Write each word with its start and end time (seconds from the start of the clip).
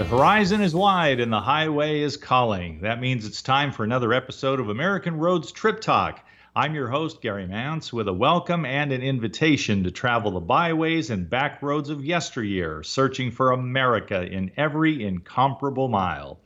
The 0.00 0.06
horizon 0.06 0.62
is 0.62 0.74
wide 0.74 1.20
and 1.20 1.30
the 1.30 1.42
highway 1.42 2.00
is 2.00 2.16
calling. 2.16 2.80
That 2.80 3.02
means 3.02 3.26
it's 3.26 3.42
time 3.42 3.70
for 3.70 3.84
another 3.84 4.14
episode 4.14 4.58
of 4.58 4.70
American 4.70 5.18
Roads 5.18 5.52
Trip 5.52 5.78
Talk. 5.78 6.26
I'm 6.56 6.74
your 6.74 6.88
host, 6.88 7.20
Gary 7.20 7.46
Mance, 7.46 7.92
with 7.92 8.08
a 8.08 8.12
welcome 8.14 8.64
and 8.64 8.92
an 8.92 9.02
invitation 9.02 9.84
to 9.84 9.90
travel 9.90 10.30
the 10.30 10.40
byways 10.40 11.10
and 11.10 11.28
back 11.28 11.60
roads 11.60 11.90
of 11.90 12.02
yesteryear, 12.02 12.82
searching 12.82 13.30
for 13.30 13.52
America 13.52 14.22
in 14.22 14.52
every 14.56 15.04
incomparable 15.04 15.88
mile. 15.88 16.40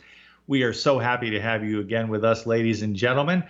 We 0.49 0.65
are 0.65 0.73
so 0.73 0.99
happy 0.99 1.31
to 1.31 1.41
have 1.41 1.63
you 1.63 1.79
again 1.79 2.09
with 2.09 2.25
us, 2.25 2.47
ladies 2.47 2.83
and 2.83 2.97
gentlemen. 2.97 3.45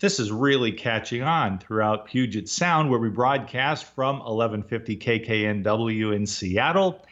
This 0.00 0.20
is 0.20 0.32
really 0.32 0.72
catching 0.72 1.20
on 1.20 1.58
throughout 1.58 2.06
Puget 2.06 2.48
Sound, 2.48 2.88
where 2.88 2.98
we 2.98 3.10
broadcast 3.10 3.84
from 3.94 4.20
1150 4.20 4.96
KKNW 4.96 6.16
in 6.16 6.24
Seattle 6.24 7.04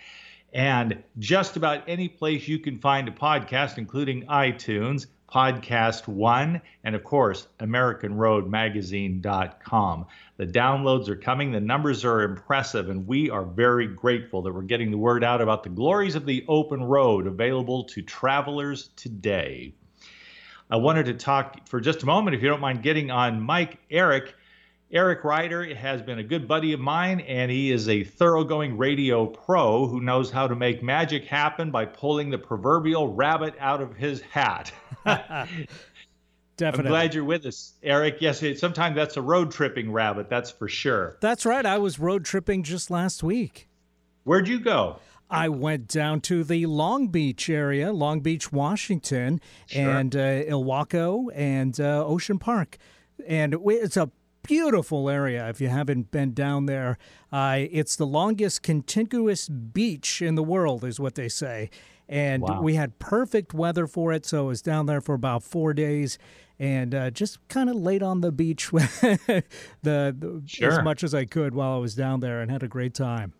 and 0.53 1.03
just 1.19 1.57
about 1.57 1.82
any 1.89 2.09
place 2.09 2.47
you 2.47 2.59
can 2.59 2.79
find 2.79 3.09
a 3.09 3.12
podcast, 3.12 3.79
including 3.79 4.27
iTunes, 4.27 5.06
Podcast 5.33 6.06
One, 6.06 6.61
and 6.84 6.95
of 6.95 7.02
course, 7.05 7.48
AmericanRoadMagazine.com. 7.61 10.06
The 10.37 10.47
downloads 10.47 11.09
are 11.09 11.16
coming, 11.16 11.52
the 11.52 11.61
numbers 11.61 12.05
are 12.05 12.20
impressive, 12.23 12.91
and 12.91 13.06
we 13.06 13.30
are 13.30 13.45
very 13.45 13.87
grateful 13.87 14.42
that 14.42 14.52
we're 14.52 14.61
getting 14.61 14.91
the 14.91 14.98
word 14.98 15.25
out 15.25 15.41
about 15.41 15.62
the 15.62 15.70
glories 15.70 16.16
of 16.16 16.27
the 16.27 16.45
open 16.48 16.83
road 16.83 17.27
available 17.27 17.84
to 17.84 18.03
travelers 18.03 18.91
today. 18.95 19.73
I 20.70 20.77
wanted 20.77 21.06
to 21.06 21.14
talk 21.14 21.66
for 21.66 21.80
just 21.80 22.03
a 22.03 22.06
moment, 22.06 22.37
if 22.37 22.42
you 22.42 22.48
don't 22.48 22.61
mind 22.61 22.83
getting 22.83 23.11
on 23.11 23.41
Mike 23.41 23.78
Eric 23.91 24.34
Eric 24.92 25.24
Ryder 25.24 25.74
has 25.74 26.02
been 26.02 26.19
a 26.19 26.23
good 26.23 26.46
buddy 26.46 26.74
of 26.74 26.80
mine, 26.80 27.20
and 27.20 27.50
he 27.50 27.73
is 27.73 27.88
a 27.88 28.05
thoroughgoing 28.05 28.77
radio 28.77 29.24
pro 29.24 29.87
who 29.87 30.02
knows 30.02 30.30
how 30.30 30.46
to 30.46 30.55
make 30.55 30.83
magic 30.83 31.24
happen 31.24 31.70
by 31.70 31.87
pulling 31.87 32.28
the 32.28 32.37
proverbial 32.37 33.14
rabbit 33.14 33.55
out 33.59 33.80
of 33.80 33.97
his 33.97 34.20
hat. 34.20 34.70
Definitely. 35.06 35.69
I'm 36.58 36.91
glad 36.91 37.14
you're 37.14 37.25
with 37.25 37.47
us, 37.47 37.72
Eric. 37.83 38.19
Yes, 38.20 38.44
sometimes 38.61 38.94
that's 38.94 39.17
a 39.17 39.22
road 39.22 39.50
tripping 39.50 39.91
rabbit, 39.91 40.28
that's 40.28 40.50
for 40.50 40.69
sure. 40.69 41.17
That's 41.22 41.47
right. 41.47 41.64
I 41.64 41.78
was 41.78 41.98
road 41.98 42.27
tripping 42.27 42.62
just 42.62 42.91
last 42.91 43.22
week. 43.22 43.69
Where'd 44.24 44.47
you 44.47 44.61
go? 44.61 44.98
I 45.30 45.48
went 45.48 45.89
down 45.89 46.20
to 46.22 46.45
the 46.45 46.67
Long 46.67 47.08
Beach 47.08 47.48
area, 47.48 47.95
Long 47.95 48.20
Beach, 48.20 48.52
Washington, 48.52 49.41
sure. 49.64 49.91
and 49.91 50.14
uh, 50.14 50.45
Ilwaco 50.45 51.30
and 51.34 51.80
uh, 51.80 52.05
Ocean 52.05 52.39
Park. 52.39 52.77
And 53.27 53.56
it's 53.64 53.97
a 53.97 54.11
beautiful 54.43 55.09
area 55.09 55.48
if 55.48 55.61
you 55.61 55.69
haven't 55.69 56.11
been 56.11 56.35
down 56.35 56.67
there. 56.67 56.98
Uh, 57.31 57.65
it's 57.71 57.97
the 57.97 58.07
longest 58.07 58.62
contiguous 58.62 59.48
beach 59.48 60.21
in 60.21 60.35
the 60.35 60.43
world, 60.43 60.85
is 60.85 61.01
what 61.01 61.15
they 61.15 61.29
say. 61.29 61.71
And 62.09 62.43
wow. 62.43 62.61
we 62.61 62.75
had 62.75 62.98
perfect 62.98 63.55
weather 63.55 63.87
for 63.87 64.13
it, 64.13 64.27
so 64.27 64.45
I 64.45 64.47
was 64.48 64.61
down 64.63 64.87
there 64.87 65.01
for 65.01 65.15
about 65.15 65.43
four 65.43 65.73
days 65.73 66.19
and 66.59 66.95
uh, 66.95 67.11
just 67.11 67.47
kind 67.48 67.70
of 67.70 67.77
laid 67.77 68.03
on 68.03 68.20
the 68.20 68.31
beach 68.31 68.70
the, 68.70 69.43
the 69.83 70.43
sure. 70.47 70.70
as 70.70 70.85
much 70.85 71.03
as 71.03 71.15
I 71.15 71.25
could 71.25 71.55
while 71.55 71.75
I 71.75 71.79
was 71.79 71.95
down 71.95 72.20
there 72.20 72.41
and 72.41 72.51
had 72.51 72.63
a 72.63 72.69
great 72.69 72.95
time. 72.95 73.33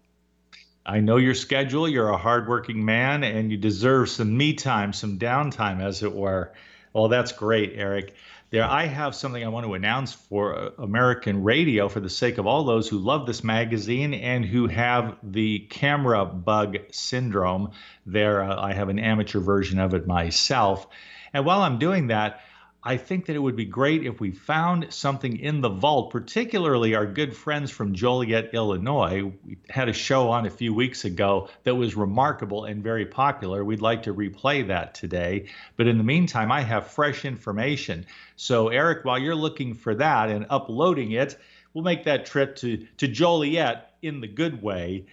I 0.85 0.99
know 0.99 1.19
your 1.19 1.35
schedule. 1.35 1.89
You're 1.89 2.09
a 2.09 2.17
hardworking 2.17 2.85
man, 2.85 3.23
and 3.23 3.53
you 3.53 3.57
deserve 3.57 4.09
some 4.09 4.37
me 4.37 4.55
time, 4.55 4.93
some 4.93 5.19
downtime, 5.19 5.81
as 5.81 6.03
it 6.03 6.13
were. 6.13 6.53
Well, 6.93 7.07
that's 7.09 7.31
great, 7.31 7.75
Eric 7.77 8.15
there 8.53 8.65
I 8.65 8.85
have 8.85 9.15
something 9.15 9.43
I 9.43 9.49
want 9.49 9.65
to 9.65 9.73
announce 9.73 10.13
for 10.13 10.55
uh, 10.55 10.71
American 10.79 11.43
radio 11.43 11.89
for 11.89 12.01
the 12.01 12.11
sake 12.11 12.37
of 12.37 12.47
all 12.47 12.65
those 12.65 12.87
who 12.87 12.99
love 12.99 13.27
this 13.27 13.43
magazine 13.43 14.13
and 14.13 14.45
who 14.45 14.67
have 14.67 15.17
the 15.23 15.61
camera 15.71 16.27
bug 16.27 16.77
syndrome. 16.91 17.71
There, 18.05 18.43
uh, 18.43 18.61
I 18.61 18.75
have 18.75 18.91
an 18.91 18.99
amateur 18.99 19.41
version 19.41 19.79
of 19.79 19.95
it 19.95 20.07
myself. 20.07 20.87
And 21.33 21.47
while 21.47 21.63
I'm 21.63 21.79
doing 21.79 22.09
that, 22.09 22.43
I 22.85 22.97
think 22.97 23.27
that 23.27 23.37
it 23.37 23.39
would 23.39 23.55
be 23.55 23.65
great 23.65 24.05
if 24.05 24.19
we 24.19 24.33
found 24.33 24.93
something 24.93 25.39
in 25.39 25.61
the 25.61 25.69
vault, 25.69 26.11
particularly 26.11 26.97
our 26.97 27.07
good 27.07 27.37
friends 27.37 27.71
from 27.71 27.95
Joliet, 27.95 28.51
Illinois. 28.55 29.33
We 29.45 29.59
had 29.71 29.89
a 29.89 29.93
show 29.93 30.31
on 30.31 30.47
a 30.47 30.51
few 30.51 30.75
weeks 30.75 31.05
ago 31.05 31.49
that 31.63 31.77
was 31.77 31.95
remarkable 31.95 32.65
and 32.65 32.83
very 32.83 33.07
popular. 33.07 33.65
We'd 33.65 33.81
like 33.81 34.03
to 34.05 34.15
replay 34.15 34.67
that 34.67 34.95
today. 34.95 35.47
But 35.77 35.87
in 35.87 35.97
the 35.97 36.03
meantime, 36.03 36.51
I 36.51 36.63
have 36.63 36.89
fresh 36.89 37.25
information. 37.25 38.05
So, 38.35 38.69
Eric, 38.69 39.05
while 39.05 39.19
you're 39.19 39.37
looking 39.37 39.75
for 39.75 39.95
that 39.95 40.29
and 40.29 40.47
uploading 40.51 41.13
it, 41.13 41.39
we'll 41.75 41.85
make 41.85 42.05
that 42.05 42.27
trip 42.27 42.57
to, 42.57 42.85
to 42.97 43.07
Joliet 43.07 43.93
in 44.03 44.21
the 44.21 44.29
good 44.29 44.61
way 44.61 45.07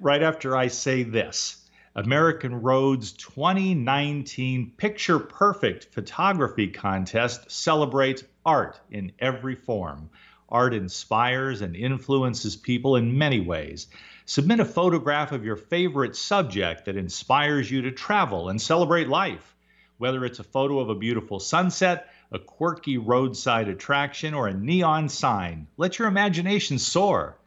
right 0.00 0.22
after 0.22 0.54
I 0.54 0.68
say 0.68 1.02
this. 1.02 1.65
American 1.96 2.60
Road's 2.60 3.12
2019 3.12 4.72
Picture 4.76 5.18
Perfect 5.18 5.86
Photography 5.86 6.68
Contest 6.68 7.50
celebrates 7.50 8.22
art 8.44 8.78
in 8.90 9.12
every 9.18 9.54
form. 9.54 10.10
Art 10.50 10.74
inspires 10.74 11.62
and 11.62 11.74
influences 11.74 12.54
people 12.54 12.96
in 12.96 13.16
many 13.16 13.40
ways. 13.40 13.86
Submit 14.26 14.60
a 14.60 14.66
photograph 14.66 15.32
of 15.32 15.46
your 15.46 15.56
favorite 15.56 16.16
subject 16.16 16.84
that 16.84 16.98
inspires 16.98 17.70
you 17.70 17.80
to 17.80 17.92
travel 17.92 18.50
and 18.50 18.60
celebrate 18.60 19.08
life. 19.08 19.56
Whether 19.96 20.26
it's 20.26 20.38
a 20.38 20.44
photo 20.44 20.80
of 20.80 20.90
a 20.90 20.94
beautiful 20.94 21.40
sunset, 21.40 22.12
a 22.30 22.38
quirky 22.38 22.98
roadside 22.98 23.68
attraction, 23.68 24.34
or 24.34 24.48
a 24.48 24.52
neon 24.52 25.08
sign, 25.08 25.66
let 25.78 25.98
your 25.98 26.08
imagination 26.08 26.78
soar. 26.78 27.38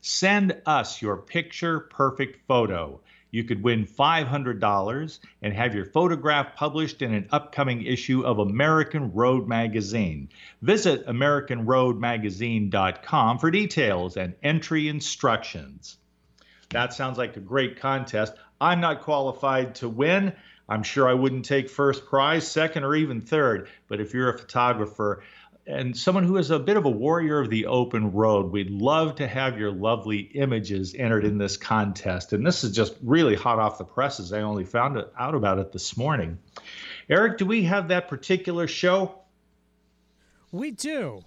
Send 0.00 0.62
us 0.64 1.02
your 1.02 1.16
picture 1.16 1.80
perfect 1.80 2.46
photo 2.46 3.00
you 3.36 3.44
could 3.44 3.62
win 3.62 3.86
$500 3.86 5.18
and 5.42 5.52
have 5.52 5.74
your 5.74 5.84
photograph 5.84 6.56
published 6.56 7.02
in 7.02 7.12
an 7.12 7.28
upcoming 7.30 7.84
issue 7.84 8.22
of 8.22 8.38
American 8.38 9.12
Road 9.12 9.46
Magazine. 9.46 10.30
Visit 10.62 11.06
AmericanRoadMagazine.com 11.06 13.38
for 13.38 13.50
details 13.50 14.16
and 14.16 14.34
entry 14.42 14.88
instructions. 14.88 15.98
That 16.70 16.94
sounds 16.94 17.18
like 17.18 17.36
a 17.36 17.40
great 17.40 17.78
contest. 17.78 18.32
I'm 18.58 18.80
not 18.80 19.02
qualified 19.02 19.74
to 19.76 19.88
win. 19.90 20.32
I'm 20.66 20.82
sure 20.82 21.06
I 21.06 21.12
wouldn't 21.12 21.44
take 21.44 21.68
first 21.68 22.06
prize, 22.06 22.50
second, 22.50 22.84
or 22.84 22.94
even 22.94 23.20
third. 23.20 23.68
But 23.86 24.00
if 24.00 24.14
you're 24.14 24.30
a 24.30 24.38
photographer, 24.38 25.22
and 25.66 25.96
someone 25.96 26.24
who 26.24 26.36
is 26.36 26.50
a 26.50 26.58
bit 26.58 26.76
of 26.76 26.84
a 26.84 26.90
warrior 26.90 27.40
of 27.40 27.50
the 27.50 27.66
open 27.66 28.12
road. 28.12 28.52
We'd 28.52 28.70
love 28.70 29.16
to 29.16 29.26
have 29.26 29.58
your 29.58 29.72
lovely 29.72 30.18
images 30.18 30.94
entered 30.94 31.24
in 31.24 31.38
this 31.38 31.56
contest. 31.56 32.32
And 32.32 32.46
this 32.46 32.62
is 32.62 32.72
just 32.72 32.94
really 33.02 33.34
hot 33.34 33.58
off 33.58 33.78
the 33.78 33.84
presses. 33.84 34.32
I 34.32 34.42
only 34.42 34.64
found 34.64 35.04
out 35.18 35.34
about 35.34 35.58
it 35.58 35.72
this 35.72 35.96
morning. 35.96 36.38
Eric, 37.08 37.38
do 37.38 37.46
we 37.46 37.64
have 37.64 37.88
that 37.88 38.08
particular 38.08 38.68
show? 38.68 39.22
We 40.52 40.70
do. 40.70 41.24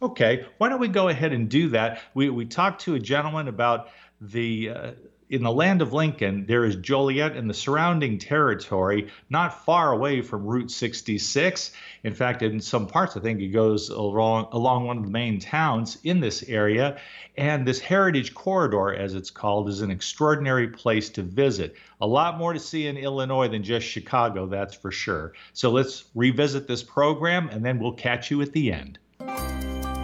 Okay, 0.00 0.46
why 0.58 0.68
don't 0.68 0.80
we 0.80 0.88
go 0.88 1.08
ahead 1.08 1.32
and 1.32 1.48
do 1.48 1.70
that? 1.70 2.00
We, 2.14 2.30
we 2.30 2.46
talked 2.46 2.82
to 2.82 2.94
a 2.94 3.00
gentleman 3.00 3.48
about 3.48 3.90
the 4.20 4.70
uh, 4.70 4.90
in 5.30 5.44
the 5.44 5.52
land 5.52 5.80
of 5.80 5.92
Lincoln, 5.92 6.44
there 6.46 6.64
is 6.64 6.74
Joliet 6.74 7.36
and 7.36 7.48
the 7.48 7.54
surrounding 7.54 8.18
territory, 8.18 9.08
not 9.30 9.64
far 9.64 9.92
away 9.92 10.22
from 10.22 10.44
Route 10.44 10.72
66. 10.72 11.70
In 12.02 12.14
fact, 12.14 12.42
in 12.42 12.60
some 12.60 12.88
parts, 12.88 13.16
I 13.16 13.20
think 13.20 13.40
it 13.40 13.48
goes 13.48 13.90
along, 13.90 14.48
along 14.50 14.86
one 14.86 14.98
of 14.98 15.04
the 15.04 15.10
main 15.10 15.38
towns 15.38 15.98
in 16.02 16.18
this 16.18 16.42
area. 16.42 16.98
And 17.38 17.64
this 17.64 17.78
Heritage 17.78 18.34
Corridor, 18.34 18.92
as 18.92 19.14
it's 19.14 19.30
called, 19.30 19.68
is 19.68 19.82
an 19.82 19.92
extraordinary 19.92 20.66
place 20.66 21.08
to 21.10 21.22
visit. 21.22 21.76
A 22.00 22.06
lot 22.06 22.36
more 22.36 22.52
to 22.52 22.58
see 22.58 22.88
in 22.88 22.96
Illinois 22.96 23.46
than 23.46 23.62
just 23.62 23.86
Chicago, 23.86 24.46
that's 24.46 24.74
for 24.74 24.90
sure. 24.90 25.34
So 25.52 25.70
let's 25.70 26.06
revisit 26.16 26.66
this 26.66 26.82
program, 26.82 27.48
and 27.50 27.64
then 27.64 27.78
we'll 27.78 27.92
catch 27.92 28.32
you 28.32 28.42
at 28.42 28.52
the 28.52 28.72
end. 28.72 28.98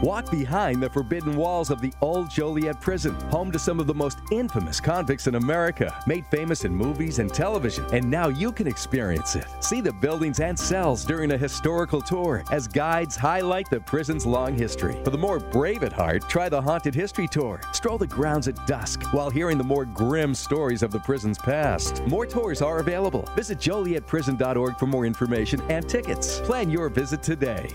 Walk 0.02 0.30
behind 0.30 0.82
the 0.82 0.90
forbidden 0.90 1.36
walls 1.36 1.70
of 1.70 1.80
the 1.80 1.92
old 2.02 2.28
Joliet 2.28 2.82
prison, 2.82 3.14
home 3.30 3.50
to 3.50 3.58
some 3.58 3.80
of 3.80 3.86
the 3.86 3.94
most 3.94 4.18
infamous 4.30 4.78
convicts 4.78 5.26
in 5.26 5.36
America, 5.36 6.02
made 6.06 6.26
famous 6.26 6.66
in 6.66 6.74
movies 6.74 7.18
and 7.18 7.32
television, 7.32 7.86
and 7.94 8.10
now 8.10 8.28
you 8.28 8.53
can 8.53 8.66
experience 8.66 9.36
it. 9.36 9.47
See 9.60 9.80
the 9.80 9.94
buildings 9.94 10.38
and 10.38 10.59
cells 10.59 11.03
during 11.03 11.32
a 11.32 11.38
historical 11.38 12.03
tour 12.03 12.44
as 12.50 12.68
guides 12.68 13.16
highlight 13.16 13.71
the 13.71 13.80
prison's 13.80 14.26
long 14.26 14.54
history. 14.54 15.00
For 15.03 15.10
the 15.10 15.16
more 15.16 15.38
brave 15.38 15.82
at 15.82 15.94
heart, 15.94 16.28
try 16.28 16.50
the 16.50 16.60
Haunted 16.60 16.94
History 16.94 17.26
Tour. 17.26 17.62
Stroll 17.72 17.97
the 17.97 18.06
grounds 18.06 18.48
at 18.48 18.66
dusk 18.66 19.03
while 19.15 19.30
hearing 19.30 19.56
the 19.56 19.65
more 19.65 19.86
grim 19.86 20.34
stories 20.34 20.82
of 20.82 20.91
the 20.91 21.00
prison's 21.00 21.38
past. 21.38 22.04
More 22.06 22.26
tours 22.26 22.60
are 22.60 22.80
available. 22.80 23.22
Visit 23.34 23.59
jolietprison.org 23.59 24.78
for 24.78 24.86
more 24.86 25.06
information 25.06 25.62
and 25.71 25.88
tickets. 25.88 26.41
Plan 26.41 26.71
your 26.71 26.91
visit 26.91 27.22
today. 27.22 27.71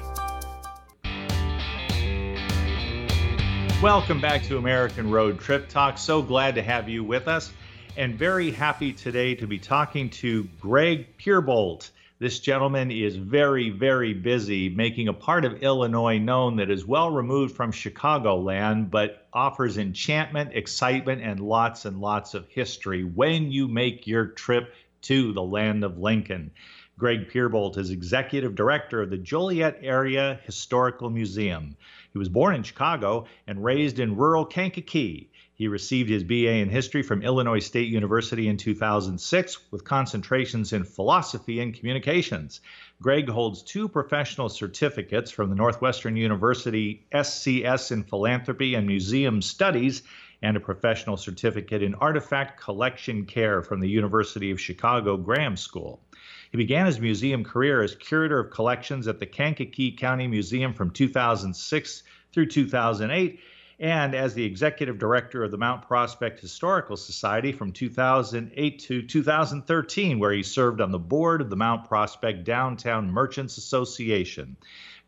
Welcome 3.82 4.22
back 4.22 4.44
to 4.44 4.60
American 4.60 5.10
Road 5.10 5.40
Trip 5.40 5.68
Talk. 5.68 5.98
So 5.98 6.22
glad 6.22 6.54
to 6.54 6.62
have 6.62 6.88
you 6.88 7.04
with 7.04 7.28
us, 7.28 7.52
and 7.98 8.14
very 8.14 8.52
happy 8.52 8.94
today 8.94 9.34
to 9.34 9.48
be 9.48 9.58
talking 9.58 10.12
to 10.12 10.44
Greg 10.60 11.18
Peerbolte. 11.18 11.90
This 12.20 12.38
gentleman 12.38 12.92
is 12.92 13.16
very, 13.16 13.72
very 13.72 14.14
busy 14.14 14.70
making 14.70 15.08
a 15.08 15.14
part 15.14 15.46
of 15.46 15.64
Illinois 15.64 16.20
known 16.20 16.58
that 16.58 16.70
is 16.70 16.86
well 16.86 17.10
removed 17.10 17.56
from 17.56 17.72
Chicagoland, 17.72 18.92
but 18.92 19.26
offers 19.34 19.80
enchantment, 19.80 20.52
excitement, 20.54 21.24
and 21.24 21.40
lots 21.40 21.86
and 21.86 22.00
lots 22.00 22.36
of 22.36 22.48
history 22.50 23.04
when 23.04 23.52
you 23.52 23.68
make 23.68 24.06
your 24.06 24.28
trip 24.28 24.76
to 25.02 25.34
the 25.34 25.42
land 25.42 25.84
of 25.84 25.98
Lincoln. 25.98 26.52
Greg 27.00 27.32
Peerbolte 27.32 27.80
is 27.80 27.90
executive 27.90 28.54
director 28.54 29.02
of 29.02 29.10
the 29.10 29.18
Joliet 29.18 29.80
Area 29.82 30.40
Historical 30.46 31.10
Museum. 31.10 31.76
He 32.12 32.20
was 32.20 32.30
born 32.30 32.56
in 32.56 32.64
Chicago 32.64 33.26
and 33.48 33.64
raised 33.64 33.98
in 33.98 34.18
rural 34.18 34.46
Kankakee. 34.46 35.30
He 35.54 35.68
received 35.70 36.10
his 36.10 36.26
BA 36.26 36.56
in 36.56 36.70
history 36.70 37.04
from 37.04 37.22
Illinois 37.22 37.60
State 37.60 37.88
University 37.88 38.50
in 38.50 38.58
2006 38.58 39.72
with 39.72 39.86
concentrations 39.86 40.74
in 40.74 40.84
philosophy 40.84 41.62
and 41.62 41.74
communications. 41.74 42.60
Greg 43.02 43.30
holds 43.30 43.62
two 43.64 43.88
professional 43.88 44.50
certificates 44.50 45.32
from 45.32 45.50
the 45.50 45.56
Northwestern 45.56 46.18
University 46.18 47.06
SCS 47.14 47.92
in 47.92 48.04
philanthropy 48.04 48.76
and 48.76 48.88
museum 48.88 49.42
studies 49.42 50.04
and 50.42 50.58
a 50.58 50.60
professional 50.60 51.16
certificate 51.16 51.84
in 51.84 51.96
artifact 51.96 52.60
collection 52.60 53.26
care 53.26 53.62
from 53.62 53.80
the 53.80 53.90
University 53.90 54.52
of 54.52 54.60
Chicago 54.60 55.16
Graham 55.16 55.56
School. 55.56 56.02
He 56.52 56.58
began 56.58 56.86
his 56.86 57.00
museum 57.00 57.46
career 57.46 57.82
as 57.82 57.96
curator 57.96 58.38
of 58.38 58.52
collections 58.52 59.08
at 59.08 59.20
the 59.20 59.26
Kankakee 59.26 59.94
County 59.94 60.28
Museum 60.28 60.74
from 60.74 60.92
2006 60.92 62.04
through 62.34 62.48
2008 62.48 63.40
and 63.80 64.14
as 64.14 64.34
the 64.34 64.44
executive 64.44 65.00
director 65.00 65.44
of 65.44 65.52
the 65.52 65.58
Mount 65.58 65.88
Prospect 65.88 66.40
Historical 66.40 66.98
Society 66.98 67.52
from 67.52 67.72
2008 67.72 68.80
to 68.80 69.02
2013, 69.02 70.20
where 70.20 70.34
he 70.34 70.44
served 70.44 70.82
on 70.82 70.92
the 70.92 71.00
board 71.00 71.42
of 71.42 71.50
the 71.50 71.56
Mount 71.56 71.88
Prospect 71.88 72.44
Downtown 72.44 73.10
Merchants 73.10 73.58
Association. 73.58 74.58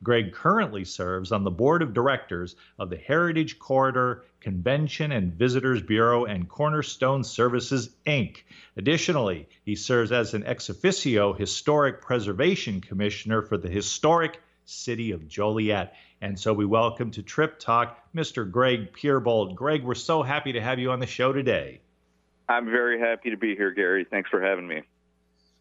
Greg 0.04 0.34
currently 0.34 0.84
serves 0.84 1.32
on 1.32 1.44
the 1.44 1.52
board 1.52 1.82
of 1.82 1.94
directors 1.94 2.56
of 2.78 2.90
the 2.90 2.98
Heritage 2.98 3.58
Corridor 3.58 4.26
Convention 4.42 5.14
and 5.14 5.34
Visitors 5.34 5.82
Bureau 5.82 6.26
and 6.26 6.50
Cornerstone 6.50 7.24
Services, 7.24 7.90
Inc. 8.06 8.44
Additionally, 8.76 9.48
he 9.64 9.76
serves 9.76 10.12
as 10.12 10.34
an 10.34 10.46
ex 10.46 10.70
officio 10.70 11.32
historic 11.32 12.02
preservation 12.02 12.82
commissioner 12.82 13.42
for 13.42 13.58
the 13.58 13.70
historic 13.70 14.42
city 14.66 15.12
of 15.12 15.28
Joliet. 15.28 15.96
And 16.22 16.38
so 16.38 16.54
we 16.54 16.66
welcome 16.66 17.12
to 17.12 17.24
Trip 17.24 17.58
Talk 17.60 17.98
Mr. 18.14 18.50
Greg 18.50 18.94
Peerbolte. 18.94 19.56
Greg, 19.56 19.84
we're 19.84 19.96
so 19.96 20.22
happy 20.22 20.52
to 20.54 20.62
have 20.62 20.80
you 20.80 20.92
on 20.92 21.00
the 21.00 21.08
show 21.08 21.32
today. 21.32 21.80
I'm 22.50 22.66
very 22.66 23.00
happy 23.00 23.30
to 23.30 23.38
be 23.38 23.56
here, 23.56 23.72
Gary. 23.72 24.06
Thanks 24.10 24.30
for 24.30 24.42
having 24.42 24.68
me. 24.68 24.84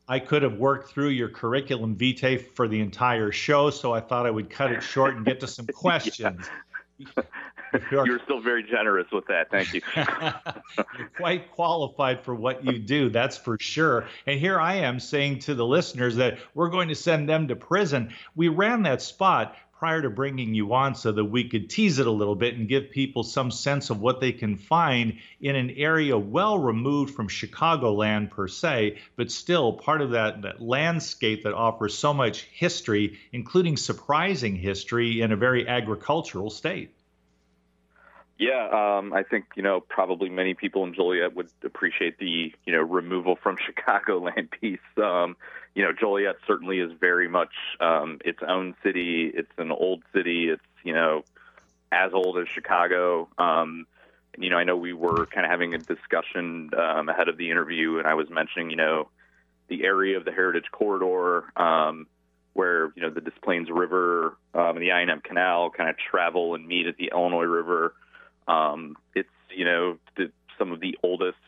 I 0.09 0.19
could 0.19 0.43
have 0.43 0.59
worked 0.59 0.91
through 0.91 1.11
your 1.11 1.29
curriculum 1.29 1.97
vitae 1.97 2.37
for 2.37 2.69
the 2.69 2.81
entire 2.81 3.33
show, 3.33 3.71
so 3.71 3.93
I 3.93 4.01
thought 4.01 4.27
I 4.27 4.31
would 4.31 4.51
cut 4.51 4.73
it 4.73 4.83
short 4.83 5.17
and 5.17 5.25
get 5.25 5.41
to 5.41 5.47
some 5.47 5.67
questions. 5.75 6.47
You're 7.91 8.21
still 8.25 8.41
very 8.41 8.63
generous 8.63 9.07
with 9.11 9.27
that. 9.27 9.51
Thank 9.51 9.73
you. 9.73 9.81
You're 9.97 11.11
quite 11.17 11.51
qualified 11.51 12.23
for 12.23 12.35
what 12.35 12.65
you 12.65 12.79
do, 12.79 13.09
that's 13.09 13.39
for 13.39 13.57
sure. 13.59 14.07
And 14.27 14.39
here 14.39 14.61
I 14.61 14.75
am 14.75 15.01
saying 15.01 15.41
to 15.41 15.55
the 15.55 15.65
listeners 15.65 16.17
that 16.17 16.39
we're 16.55 16.69
going 16.69 16.89
to 16.89 16.95
send 16.95 17.29
them 17.29 17.49
to 17.49 17.57
prison. 17.57 18.13
We 18.37 18.49
ran 18.49 18.83
that 18.83 19.01
spot 19.01 19.57
prior 19.82 20.00
to 20.00 20.11
bringing 20.11 20.55
you 20.55 20.73
on 20.75 20.94
so 20.94 21.11
that 21.11 21.25
we 21.25 21.49
could 21.49 21.69
tease 21.69 21.99
it 21.99 22.06
a 22.06 22.11
little 22.12 22.37
bit 22.37 22.55
and 22.55 22.69
give 22.69 22.93
people 22.93 23.25
some 23.25 23.50
sense 23.50 23.90
of 23.90 24.00
what 24.00 24.20
they 24.20 24.31
can 24.31 24.56
find 24.56 25.19
in 25.40 25.56
an 25.56 25.70
area 25.70 26.17
well 26.17 26.56
removed 26.56 27.12
from 27.12 27.26
Chicagoland 27.26 28.31
per 28.31 28.46
se, 28.46 28.96
but 29.17 29.29
still 29.29 29.73
part 29.73 30.00
of 30.00 30.12
that, 30.12 30.43
that 30.43 30.62
landscape 30.62 31.43
that 31.43 31.52
offers 31.52 31.99
so 31.99 32.14
much 32.14 32.43
history, 32.43 33.19
including 33.32 33.76
surprising 33.76 34.55
history 34.55 35.20
in 35.20 35.32
a 35.32 35.37
very 35.37 35.67
agricultural 35.67 36.49
state. 36.49 36.94
Yeah, 38.43 38.67
um, 38.73 39.12
I 39.12 39.23
think 39.23 39.44
you 39.55 39.62
know 39.62 39.79
probably 39.79 40.29
many 40.29 40.55
people 40.55 40.83
in 40.83 40.94
Joliet 40.94 41.37
would 41.37 41.49
appreciate 41.62 42.19
the 42.19 42.53
you 42.67 42.73
know 42.73 42.81
removal 42.81 43.37
from 43.37 43.56
Chicagoland 43.87 44.50
piece. 44.50 44.81
Um, 44.97 45.37
you 45.77 45.85
know, 45.85 45.93
Joliet 45.93 46.39
certainly 46.44 46.81
is 46.81 46.91
very 46.99 47.29
much 47.29 47.53
um, 47.79 48.19
its 48.25 48.41
own 48.44 48.75
city. 48.83 49.31
It's 49.33 49.53
an 49.59 49.71
old 49.71 50.03
city. 50.12 50.49
It's 50.49 50.65
you 50.83 50.93
know 50.93 51.23
as 51.93 52.12
old 52.12 52.37
as 52.37 52.49
Chicago. 52.49 53.29
Um, 53.39 53.87
you 54.37 54.50
know, 54.50 54.56
I 54.56 54.65
know 54.65 54.77
we 54.77 54.93
were 54.93 55.27
kind 55.27 55.47
of 55.47 55.50
having 55.53 55.75
a 55.75 55.79
discussion 55.79 56.71
um, 56.77 57.09
ahead 57.09 57.29
of 57.29 57.37
the 57.37 57.49
interview, 57.49 57.99
and 57.99 58.09
I 58.09 58.15
was 58.15 58.29
mentioning 58.29 58.71
you 58.71 58.77
know 58.77 59.09
the 59.69 59.85
area 59.85 60.17
of 60.17 60.25
the 60.25 60.33
Heritage 60.33 60.73
Corridor. 60.73 61.44
Um, 61.56 62.09
where 62.55 62.93
you 62.97 63.03
know 63.03 63.11
the 63.11 63.21
Des 63.21 63.31
Plaines 63.43 63.71
River 63.71 64.37
um, 64.53 64.77
and 64.77 64.83
the 64.83 64.91
I&M 64.91 65.21
Canal 65.21 65.71
kind 65.71 65.89
of 65.89 65.97
travel 65.97 66.56
and 66.56 66.67
meet 66.67 66.89
at 66.89 66.97
the 66.97 67.12
Illinois 67.15 67.44
River. 67.44 67.94
Um, 68.53 68.97
it's 69.15 69.29
you 69.51 69.65
know 69.65 69.99
the, 70.17 70.31
some 70.59 70.73
of 70.73 70.81
the 70.81 70.99
oldest 71.03 71.39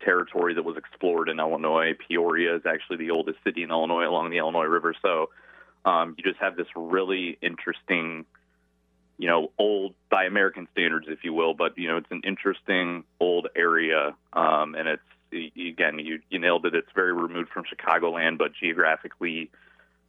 territory 0.00 0.54
that 0.54 0.64
was 0.64 0.76
explored 0.76 1.28
in 1.28 1.40
Illinois. 1.40 1.94
Peoria 2.08 2.56
is 2.56 2.62
actually 2.66 2.98
the 2.98 3.10
oldest 3.10 3.38
city 3.44 3.62
in 3.62 3.70
Illinois 3.70 4.06
along 4.06 4.30
the 4.30 4.38
Illinois 4.38 4.64
River. 4.64 4.94
So 5.02 5.30
um, 5.84 6.14
you 6.16 6.24
just 6.24 6.40
have 6.40 6.56
this 6.56 6.66
really 6.76 7.38
interesting, 7.42 8.24
you 9.18 9.28
know, 9.28 9.50
old 9.58 9.94
by 10.10 10.24
American 10.24 10.68
standards, 10.72 11.06
if 11.08 11.24
you 11.24 11.32
will, 11.32 11.54
but 11.54 11.76
you 11.78 11.88
know, 11.88 11.96
it's 11.96 12.10
an 12.10 12.22
interesting 12.24 13.04
old 13.20 13.48
area, 13.56 14.14
um, 14.32 14.74
and 14.74 14.88
it's 14.88 15.02
again, 15.32 15.98
you 15.98 16.20
you 16.30 16.38
nailed 16.38 16.66
it. 16.66 16.74
It's 16.74 16.92
very 16.94 17.12
removed 17.12 17.50
from 17.50 17.64
Chicagoland, 17.64 18.38
but 18.38 18.52
geographically 18.54 19.50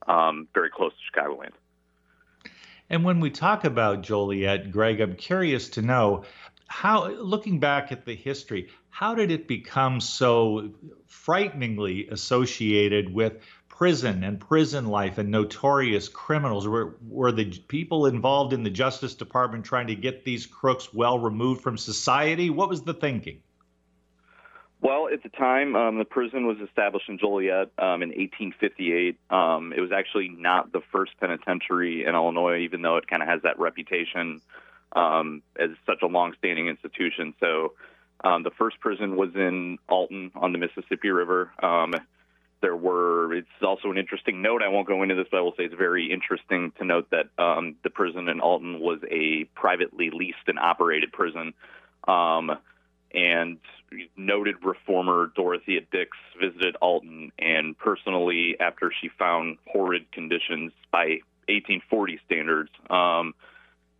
um, 0.07 0.47
very 0.53 0.69
close 0.69 0.91
to 0.93 1.19
Chicagoland. 1.19 1.53
And 2.89 3.03
when 3.03 3.19
we 3.19 3.29
talk 3.29 3.65
about 3.65 4.01
Joliet, 4.01 4.71
Greg, 4.71 5.01
I'm 5.01 5.15
curious 5.15 5.69
to 5.69 5.81
know 5.81 6.23
how, 6.67 7.09
looking 7.09 7.59
back 7.59 7.91
at 7.91 8.05
the 8.05 8.15
history, 8.15 8.69
how 8.89 9.13
did 9.13 9.29
it 9.29 9.47
become 9.47 9.99
so 9.99 10.69
frighteningly 11.05 12.07
associated 12.07 13.13
with 13.13 13.41
prison 13.67 14.23
and 14.23 14.39
prison 14.39 14.87
life 14.87 15.17
and 15.17 15.29
notorious 15.29 16.09
criminals? 16.09 16.67
Were, 16.67 16.97
were 17.07 17.31
the 17.31 17.51
people 17.67 18.05
involved 18.05 18.53
in 18.53 18.63
the 18.63 18.69
Justice 18.69 19.15
Department 19.15 19.65
trying 19.65 19.87
to 19.87 19.95
get 19.95 20.23
these 20.23 20.45
crooks 20.45 20.93
well 20.93 21.19
removed 21.19 21.61
from 21.61 21.77
society? 21.77 22.49
What 22.49 22.69
was 22.69 22.83
the 22.83 22.93
thinking? 22.93 23.41
Well, 24.79 25.09
at 25.11 25.23
the 25.23 25.29
time, 25.29 25.75
um, 25.75 25.97
the 25.97 26.05
prison 26.05 26.45
was 26.45 26.57
established 26.59 27.09
in 27.09 27.17
Joliet 27.17 27.71
um, 27.79 28.03
in 28.03 28.09
1858. 28.09 29.17
Um, 29.29 29.73
it 29.75 29.81
was 29.81 29.91
actually 29.91 30.29
not 30.29 30.71
the 30.71 30.81
first 30.91 31.13
penitentiary 31.19 32.05
in 32.05 32.13
Illinois, 32.13 32.59
even 32.59 32.83
though 32.83 32.97
it 32.97 33.07
kind 33.07 33.23
of 33.23 33.27
has 33.27 33.41
that 33.41 33.57
reputation 33.59 34.39
um, 34.95 35.41
as 35.59 35.71
such 35.87 36.03
a 36.03 36.07
long-standing 36.07 36.67
institution. 36.67 37.33
So, 37.39 37.73
um, 38.23 38.43
the 38.43 38.51
first 38.51 38.79
prison 38.79 39.15
was 39.15 39.29
in 39.35 39.77
Alton 39.89 40.31
on 40.35 40.51
the 40.51 40.57
Mississippi 40.57 41.09
River. 41.09 41.51
Um, 41.61 41.93
there 42.61 42.75
were. 42.75 43.33
It's 43.33 43.47
also 43.61 43.91
an 43.91 43.97
interesting 43.97 44.41
note. 44.41 44.63
I 44.63 44.69
won't 44.69 44.87
go 44.87 45.03
into 45.03 45.13
this, 45.13 45.27
but 45.29 45.37
I 45.37 45.41
will 45.41 45.53
say 45.55 45.65
it's 45.65 45.75
very 45.75 46.11
interesting 46.11 46.71
to 46.79 46.85
note 46.85 47.09
that 47.11 47.29
the 47.37 47.89
prison 47.91 48.27
in 48.27 48.39
Alton 48.39 48.79
was 48.79 48.99
a 49.11 49.43
privately 49.53 50.09
leased 50.11 50.47
and 50.47 50.57
operated 50.57 51.11
prison. 51.11 51.53
And 53.17 53.57
noted 54.15 54.55
reformer 54.63 55.31
Dorothea 55.35 55.81
Dix 55.91 56.15
visited 56.39 56.75
Alton, 56.81 57.31
and 57.39 57.75
personally, 57.75 58.55
after 58.59 58.91
she 59.01 59.09
found 59.09 59.57
horrid 59.65 60.11
conditions 60.11 60.71
by 60.91 61.21
1840 61.47 62.19
standards, 62.25 62.69
um, 62.91 63.33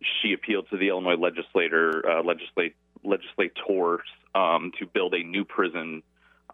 she 0.00 0.32
appealed 0.32 0.68
to 0.70 0.76
the 0.76 0.88
Illinois 0.88 1.16
legislator, 1.16 2.08
uh, 2.08 2.22
legislate, 2.22 2.76
legislators 3.02 4.06
um, 4.36 4.70
to 4.78 4.86
build 4.86 5.14
a 5.14 5.24
new 5.24 5.44
prison. 5.44 6.04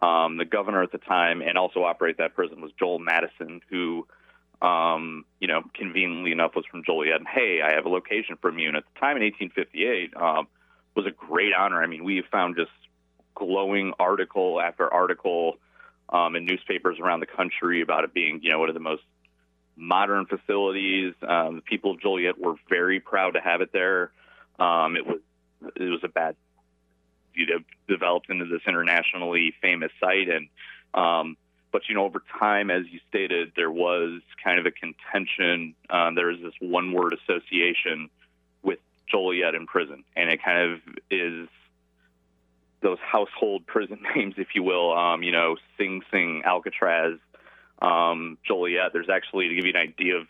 Um, 0.01 0.37
the 0.37 0.45
governor 0.45 0.81
at 0.81 0.91
the 0.91 0.97
time 0.97 1.41
and 1.41 1.57
also 1.57 1.83
operate 1.83 2.17
that 2.17 2.33
prison 2.33 2.61
was 2.61 2.71
Joel 2.79 2.99
Matteson, 2.99 3.61
who, 3.69 4.07
um, 4.61 5.23
you 5.39 5.47
know, 5.47 5.61
conveniently 5.75 6.31
enough 6.31 6.55
was 6.55 6.65
from 6.65 6.83
Joliet. 6.83 7.17
And 7.17 7.27
hey, 7.27 7.61
I 7.61 7.73
have 7.73 7.85
a 7.85 7.89
location 7.89 8.37
from 8.41 8.57
you. 8.57 8.69
And 8.69 8.77
at 8.77 8.83
the 8.91 8.99
time 8.99 9.17
in 9.17 9.23
1858, 9.23 10.15
um, 10.17 10.47
was 10.95 11.05
a 11.05 11.11
great 11.11 11.53
honor. 11.53 11.81
I 11.81 11.87
mean, 11.87 12.03
we 12.03 12.23
found 12.31 12.55
just 12.55 12.71
glowing 13.35 13.93
article 13.99 14.61
after 14.61 14.91
article 14.91 15.57
um, 16.09 16.35
in 16.35 16.45
newspapers 16.45 16.99
around 16.99 17.19
the 17.19 17.25
country 17.25 17.81
about 17.81 18.03
it 18.03 18.13
being, 18.13 18.39
you 18.41 18.51
know, 18.51 18.59
one 18.59 18.69
of 18.69 18.75
the 18.75 18.81
most 18.81 19.03
modern 19.75 20.25
facilities. 20.25 21.13
Um, 21.27 21.57
the 21.57 21.61
people 21.61 21.91
of 21.91 22.01
Joliet 22.01 22.39
were 22.39 22.55
very 22.69 22.99
proud 22.99 23.31
to 23.31 23.41
have 23.41 23.61
it 23.61 23.71
there. 23.73 24.11
Um, 24.59 24.95
it 24.95 25.05
was 25.05 25.19
it 25.75 25.89
was 25.89 26.01
a 26.03 26.07
bad 26.07 26.35
you 27.33 27.45
know 27.45 27.59
developed 27.87 28.29
into 28.29 28.45
this 28.45 28.61
internationally 28.67 29.53
famous 29.61 29.91
site 29.99 30.29
and 30.29 30.47
um, 30.93 31.37
but 31.71 31.83
you 31.89 31.95
know 31.95 32.05
over 32.05 32.23
time 32.39 32.71
as 32.71 32.83
you 32.89 32.99
stated 33.09 33.51
there 33.55 33.71
was 33.71 34.21
kind 34.43 34.59
of 34.59 34.65
a 34.65 34.71
contention 34.71 35.75
um, 35.89 36.15
there 36.15 36.27
was 36.27 36.39
this 36.41 36.53
one 36.59 36.93
word 36.93 37.13
association 37.13 38.09
Joliet 39.09 39.55
in 39.55 39.67
prison 39.67 40.03
and 40.15 40.29
it 40.29 40.43
kind 40.43 40.71
of 40.71 40.79
is 41.09 41.47
those 42.81 42.99
household 42.99 43.65
prison 43.65 43.99
names, 44.15 44.35
if 44.37 44.49
you 44.53 44.63
will. 44.63 44.95
Um, 44.95 45.23
you 45.23 45.31
know, 45.31 45.57
Sing 45.77 46.01
Sing, 46.11 46.43
Alcatraz, 46.45 47.17
um, 47.81 48.37
Joliet. 48.45 48.93
There's 48.93 49.09
actually 49.09 49.49
to 49.49 49.55
give 49.55 49.65
you 49.65 49.71
an 49.71 49.77
idea 49.77 50.17
of 50.17 50.27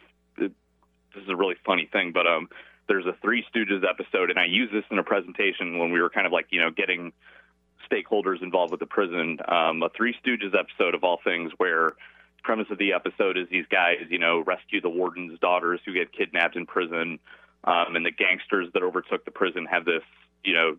this 1.16 1.24
is 1.24 1.30
a 1.30 1.36
really 1.36 1.56
funny 1.66 1.88
thing, 1.92 2.12
but 2.12 2.28
um, 2.28 2.50
there's 2.88 3.06
a 3.06 3.16
Three 3.22 3.44
Stooges 3.54 3.84
episode, 3.88 4.30
and 4.30 4.38
I 4.38 4.46
use 4.46 4.70
this 4.72 4.84
in 4.92 5.00
a 5.00 5.04
presentation 5.04 5.80
when 5.80 5.92
we 5.92 6.02
were 6.02 6.10
kind 6.10 6.28
of 6.28 6.34
like 6.34 6.48
you 6.50 6.62
know 6.62 6.72
getting 6.72 7.14
stakeholders 7.90 8.42
involved 8.42 8.72
with 8.72 8.80
the 8.80 8.86
prison. 8.86 9.40
Um, 9.48 9.82
a 9.82 9.90
Three 9.90 10.16
Stooges 10.26 10.58
episode 10.58 10.94
of 10.94 11.04
all 11.04 11.20
things, 11.24 11.52
where 11.58 11.94
premise 12.44 12.68
of 12.70 12.78
the 12.78 12.94
episode 12.94 13.38
is 13.38 13.48
these 13.50 13.66
guys, 13.72 14.06
you 14.10 14.20
know, 14.20 14.40
rescue 14.40 14.80
the 14.80 14.90
warden's 14.90 15.40
daughters 15.40 15.80
who 15.86 15.94
get 15.94 16.12
kidnapped 16.12 16.56
in 16.56 16.66
prison, 16.66 17.20
um, 17.66 17.96
and 17.96 18.06
the 18.06 18.12
gangsters 18.12 18.70
that 18.74 18.84
overtook 18.84 19.26
the 19.26 19.32
prison 19.32 19.66
have 19.66 19.86
this, 19.86 20.04
you 20.44 20.54
know, 20.54 20.78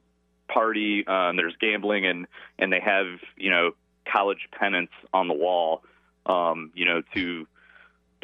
party. 0.48 1.06
Um, 1.06 1.36
there's 1.36 1.56
gambling, 1.60 2.06
and 2.06 2.26
and 2.58 2.72
they 2.72 2.80
have, 2.80 3.06
you 3.36 3.50
know, 3.50 3.72
college 4.10 4.48
pennants 4.58 4.92
on 5.12 5.28
the 5.28 5.34
wall, 5.34 5.82
um, 6.24 6.70
you 6.74 6.84
know, 6.84 7.02
to 7.14 7.46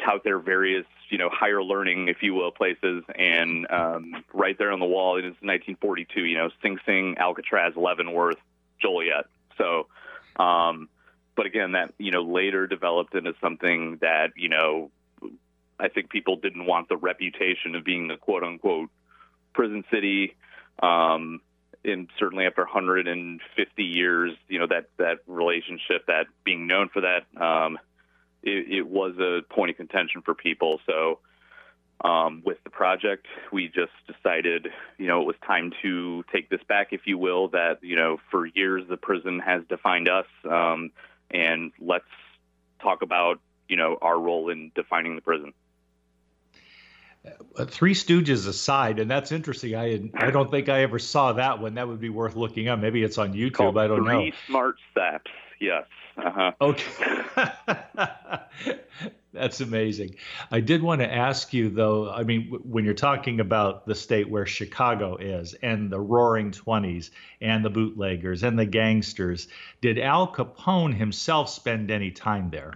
tout 0.03 0.23
their 0.23 0.39
various, 0.39 0.85
you 1.09 1.17
know, 1.17 1.29
higher 1.29 1.61
learning, 1.61 2.07
if 2.07 2.17
you 2.21 2.33
will, 2.33 2.51
places. 2.51 3.03
And 3.15 3.69
um, 3.69 4.23
right 4.33 4.57
there 4.57 4.71
on 4.71 4.79
the 4.79 4.85
wall, 4.85 5.17
it 5.17 5.25
is 5.25 5.35
1942, 5.41 6.21
you 6.25 6.37
know, 6.37 6.49
Sing 6.61 6.79
Sing, 6.85 7.15
Alcatraz, 7.17 7.73
Leavenworth, 7.75 8.39
Joliet. 8.81 9.25
So, 9.57 9.87
um, 10.37 10.89
but 11.35 11.45
again, 11.45 11.73
that, 11.73 11.93
you 11.97 12.11
know, 12.11 12.23
later 12.23 12.67
developed 12.67 13.15
into 13.15 13.33
something 13.41 13.97
that, 14.01 14.33
you 14.35 14.49
know, 14.49 14.91
I 15.83 15.89
think 15.89 16.09
people 16.09 16.37
didn't 16.37 16.65
want 16.65 16.87
the 16.87 16.95
reputation 16.95 17.75
of 17.75 17.83
being 17.83 18.07
the 18.07 18.15
quote 18.15 18.43
unquote 18.43 18.89
prison 19.53 19.83
city. 19.91 20.35
Um, 20.81 21.41
and 21.85 22.07
certainly 22.17 22.45
after 22.45 22.61
150 22.61 23.83
years, 23.83 24.31
you 24.47 24.59
know, 24.59 24.67
that, 24.67 24.87
that 24.97 25.19
relationship, 25.27 26.05
that 26.07 26.27
being 26.45 26.67
known 26.67 26.87
for 26.87 27.01
that, 27.01 27.25
um, 27.41 27.77
it, 28.41 28.71
it 28.71 28.87
was 28.87 29.17
a 29.19 29.41
point 29.53 29.71
of 29.71 29.77
contention 29.77 30.21
for 30.21 30.33
people. 30.33 30.79
So, 30.85 31.19
um, 32.03 32.41
with 32.45 32.61
the 32.63 32.69
project, 32.69 33.27
we 33.51 33.67
just 33.67 33.91
decided, 34.07 34.67
you 34.97 35.07
know, 35.07 35.21
it 35.21 35.25
was 35.25 35.35
time 35.45 35.71
to 35.81 36.23
take 36.33 36.49
this 36.49 36.59
back, 36.67 36.87
if 36.91 37.01
you 37.05 37.17
will. 37.17 37.49
That 37.49 37.79
you 37.81 37.95
know, 37.95 38.17
for 38.29 38.45
years 38.45 38.83
the 38.89 38.97
prison 38.97 39.39
has 39.39 39.61
defined 39.69 40.09
us, 40.09 40.25
um, 40.49 40.91
and 41.31 41.71
let's 41.79 42.03
talk 42.81 43.03
about 43.03 43.39
you 43.69 43.77
know 43.77 43.97
our 44.01 44.19
role 44.19 44.49
in 44.49 44.71
defining 44.75 45.15
the 45.15 45.21
prison. 45.21 45.53
Uh, 47.55 47.65
Three 47.65 47.93
Stooges 47.93 48.47
aside, 48.47 48.99
and 48.99 49.09
that's 49.09 49.31
interesting. 49.31 49.75
I 49.75 50.09
I 50.15 50.29
don't 50.31 50.51
think 50.51 50.67
I 50.67 50.81
ever 50.81 50.99
saw 50.99 51.33
that 51.33 51.61
one. 51.61 51.75
That 51.75 51.87
would 51.87 52.01
be 52.01 52.09
worth 52.09 52.35
looking 52.35 52.67
up. 52.67 52.79
Maybe 52.79 53.03
it's 53.03 53.17
on 53.17 53.33
YouTube. 53.33 53.53
Called 53.53 53.77
I 53.77 53.87
don't 53.87 54.03
Three 54.03 54.29
know. 54.29 54.35
Smart 54.47 54.75
Saps. 54.93 55.31
Yes. 55.59 55.85
Uh-huh. 56.17 56.51
Okay. 56.59 57.23
That's 59.33 59.61
amazing. 59.61 60.15
I 60.51 60.59
did 60.59 60.83
want 60.83 61.01
to 61.01 61.11
ask 61.11 61.53
you, 61.53 61.69
though, 61.69 62.11
I 62.11 62.23
mean, 62.23 62.51
w- 62.51 62.63
when 62.63 62.85
you're 62.85 62.93
talking 62.93 63.39
about 63.39 63.87
the 63.87 63.95
state 63.95 64.29
where 64.29 64.45
Chicago 64.45 65.15
is 65.15 65.55
and 65.55 65.89
the 65.89 65.99
roaring 65.99 66.51
20s 66.51 67.09
and 67.41 67.65
the 67.65 67.71
bootleggers 67.71 68.43
and 68.43 68.59
the 68.59 68.65
gangsters, 68.65 69.47
did 69.81 69.97
Al 69.97 70.31
Capone 70.31 70.93
himself 70.93 71.49
spend 71.49 71.89
any 71.89 72.11
time 72.11 72.51
there? 72.51 72.75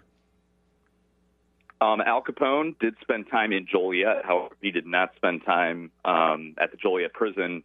Um, 1.79 2.01
Al 2.01 2.23
Capone 2.23 2.77
did 2.79 2.95
spend 3.01 3.27
time 3.29 3.51
in 3.51 3.67
Joliet. 3.69 4.25
However, 4.25 4.55
he 4.61 4.71
did 4.71 4.87
not 4.87 5.11
spend 5.15 5.45
time 5.45 5.91
um, 6.05 6.55
at 6.57 6.71
the 6.71 6.77
Joliet 6.77 7.13
prison. 7.13 7.63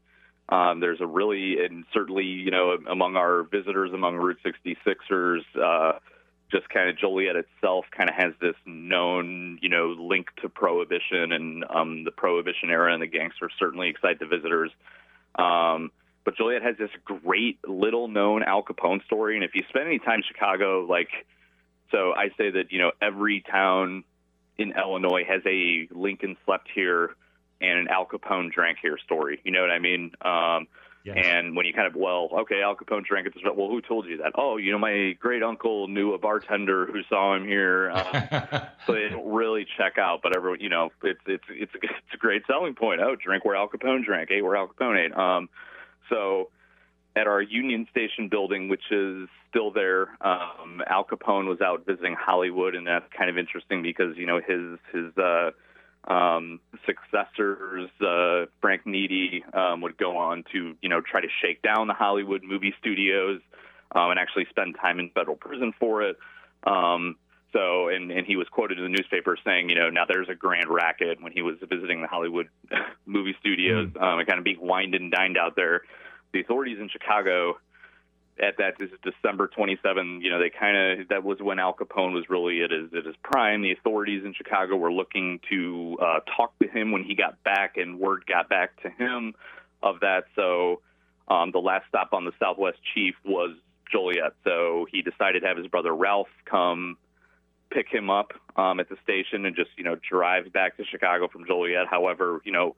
Um, 0.49 0.81
there's 0.81 1.01
a 1.01 1.07
really, 1.07 1.65
and 1.65 1.85
certainly, 1.95 2.25
you 2.25 2.51
know, 2.51 2.77
among 2.91 3.17
our 3.17 3.45
visitors, 3.45 3.91
among 3.95 4.17
Route 4.17 4.39
66ers, 4.45 5.41
uh, 5.59 5.99
just 6.51 6.69
kind 6.69 6.91
of 6.91 6.99
Joliet 6.99 7.37
itself 7.37 7.87
kind 7.97 8.11
of 8.11 8.17
has 8.17 8.35
this 8.41 8.57
known, 8.67 9.59
you 9.63 9.71
know, 9.71 9.97
link 9.99 10.27
to 10.43 10.51
Prohibition 10.51 11.33
and 11.33 11.65
um, 11.71 12.05
the 12.05 12.11
Prohibition 12.11 12.69
era, 12.69 12.93
and 12.93 13.03
the 13.03 13.07
gangsters 13.07 13.53
certainly 13.59 13.89
excite 13.89 14.19
the 14.19 14.27
visitors. 14.27 14.71
Um, 15.37 15.91
but 16.25 16.37
Joliet 16.37 16.63
has 16.63 16.77
this 16.77 16.91
great 17.05 17.59
little 17.67 18.09
known 18.09 18.43
Al 18.43 18.63
Capone 18.63 19.03
story, 19.07 19.37
and 19.37 19.45
if 19.45 19.55
you 19.55 19.63
spend 19.71 19.87
any 19.87 19.99
time 19.99 20.17
in 20.17 20.23
Chicago, 20.23 20.87
like, 20.89 21.09
so 21.93 22.13
I 22.13 22.31
say 22.37 22.51
that 22.51 22.73
you 22.73 22.81
know 22.81 22.91
every 23.01 23.43
town 23.49 24.03
in 24.59 24.73
Illinois 24.77 25.25
has 25.29 25.43
a 25.47 25.89
Lincoln 25.93 26.37
slept 26.45 26.69
here 26.75 27.11
and 27.61 27.79
an 27.79 27.89
Al 27.89 28.07
Capone 28.07 28.51
drank 28.51 28.79
here 28.83 28.99
story. 28.99 29.41
You 29.45 29.53
know 29.53 29.61
what 29.61 29.71
I 29.71 29.79
mean? 29.79 30.13
Um, 30.23 30.67
Yes. 31.05 31.17
and 31.27 31.57
when 31.57 31.67
you 31.67 31.73
kind 31.73 31.89
of, 31.89 31.97
well, 31.97 32.29
okay, 32.43 32.63
Al 32.63 32.77
Capone 32.77 33.05
drank 33.05 33.27
at 33.27 33.35
this, 33.35 33.43
well, 33.43 33.69
who 33.69 33.81
told 33.81 34.07
you 34.07 34.19
that? 34.19 34.35
Oh, 34.37 34.57
you 34.57 34.71
know, 34.71 34.79
my 34.79 35.17
great 35.19 35.43
uncle 35.43 35.89
knew 35.89 36.15
a 36.15 36.19
bartender 36.19 36.87
who 36.87 37.03
saw 37.09 37.35
him 37.35 37.45
here. 37.45 37.91
Um, 37.91 38.29
so 38.87 38.93
it 38.93 39.11
really 39.25 39.67
check 39.77 39.99
out, 39.99 40.21
but 40.23 40.37
everyone, 40.37 40.61
you 40.61 40.69
know, 40.69 40.91
it's 41.03 41.19
it's 41.27 41.43
it's 41.51 41.75
a, 41.75 41.79
it's 41.83 42.15
a 42.15 42.17
great 42.19 42.43
selling 42.47 42.77
point. 42.77 43.01
Oh, 43.01 43.17
drink 43.17 43.45
where 43.45 43.57
Al 43.57 43.69
Capone 43.69 44.05
drank, 44.05 44.31
ate 44.31 44.45
where 44.45 44.55
Al 44.55 44.69
Capone 44.69 45.07
ate. 45.07 45.17
Um, 45.17 45.49
so 46.09 46.51
at 47.15 47.27
our 47.27 47.43
Union 47.43 47.87
Station 47.91 48.29
building, 48.29 48.69
which 48.69 48.91
is 48.91 49.29
still 49.51 49.71
there, 49.71 50.09
um, 50.21 50.83
Al 50.87 51.05
Capone 51.05 51.47
was 51.47 51.61
out 51.61 51.85
visiting 51.87 52.15
Hollywood, 52.19 52.75
and 52.75 52.87
that's 52.87 53.05
kind 53.17 53.29
of 53.31 53.37
interesting 53.39 53.83
because 53.83 54.17
you 54.17 54.27
know 54.27 54.41
his 54.41 54.79
his 54.93 55.17
uh, 55.19 55.51
um, 56.11 56.61
successors, 56.87 57.91
uh, 58.01 58.47
Frank 58.61 58.85
Nitti, 58.85 59.43
um, 59.55 59.81
would 59.83 59.97
go 59.97 60.17
on 60.17 60.45
to 60.53 60.75
you 60.81 60.89
know 60.89 61.01
try 61.01 61.21
to 61.21 61.29
shake 61.43 61.63
down 61.63 61.87
the 61.87 61.95
Hollywood 61.95 62.43
movie 62.43 62.75
studios 62.81 63.41
um, 63.95 64.11
and 64.11 64.19
actually 64.19 64.47
spend 64.51 64.77
time 64.81 64.99
in 64.99 65.11
federal 65.11 65.37
prison 65.37 65.73
for 65.79 66.03
it. 66.03 66.17
Um, 66.65 67.17
so, 67.53 67.89
and, 67.89 68.11
and 68.11 68.27
he 68.27 68.37
was 68.37 68.49
quoted 68.51 68.79
in 68.79 68.85
the 68.85 68.89
newspaper 68.89 69.37
saying, 69.45 69.69
you 69.69 69.75
know, 69.75 69.91
now 69.91 70.05
there's 70.09 70.29
a 70.31 70.35
grand 70.35 70.71
racket 70.71 71.23
when 71.23 71.33
he 71.33 71.43
was 71.43 71.57
visiting 71.69 72.01
the 72.01 72.09
Hollywood 72.09 72.49
movie 73.07 73.37
studios 73.41 73.91
um, 74.01 74.19
and 74.19 74.27
kind 74.27 74.39
of 74.39 74.45
being 74.45 74.61
wined 74.61 74.95
and 74.95 75.13
dined 75.13 75.37
out 75.37 75.55
there. 75.55 75.83
The 76.33 76.41
authorities 76.41 76.79
in 76.81 76.89
Chicago 76.89 77.59
at 78.41 78.57
that 78.59 78.75
this 78.79 78.91
is 78.91 78.99
December 79.03 79.47
27, 79.49 80.21
you 80.23 80.31
know, 80.31 80.39
they 80.39 80.51
kind 80.51 81.01
of 81.01 81.09
that 81.09 81.23
was 81.23 81.39
when 81.41 81.59
Al 81.59 81.75
Capone 81.75 82.15
was 82.15 82.25
really 82.29 82.63
at 82.63 82.71
his 82.71 82.93
at 82.97 83.05
his 83.05 83.15
prime. 83.23 83.63
The 83.63 83.73
authorities 83.73 84.25
in 84.25 84.35
Chicago 84.35 84.77
were 84.77 84.93
looking 84.93 85.41
to 85.51 85.99
uh, 86.01 86.21
talk 86.37 86.59
to 86.61 86.69
him 86.69 86.93
when 86.93 87.05
he 87.05 87.15
got 87.15 87.43
back, 87.45 87.77
and 87.77 87.99
word 88.01 88.25
got 88.27 88.49
back 88.49 88.81
to 88.83 88.91
him 88.91 89.35
of 89.83 90.01
that. 90.01 90.25
So 90.35 90.81
um, 91.29 91.53
the 91.53 91.59
last 91.59 91.87
stop 91.89 92.13
on 92.13 92.25
the 92.25 92.33
Southwest 92.39 92.79
Chief 92.95 93.15
was 93.25 93.57
Joliet. 93.91 94.33
So 94.45 94.87
he 94.91 95.03
decided 95.03 95.41
to 95.41 95.49
have 95.49 95.59
his 95.59 95.67
brother 95.67 95.95
Ralph 95.95 96.29
come 96.47 96.97
pick 97.71 97.89
him 97.89 98.11
up 98.11 98.33
um, 98.57 98.81
at 98.81 98.89
the 98.89 98.97
station 99.03 99.47
and 99.47 99.55
just 99.55 99.71
you 99.77 99.85
know 99.85 99.97
drive 100.09 100.53
back 100.53 100.79
to 100.79 100.85
Chicago 100.85 101.29
from 101.29 101.47
Joliet. 101.47 101.87
However, 101.89 102.41
you 102.45 102.53
know, 102.53 102.77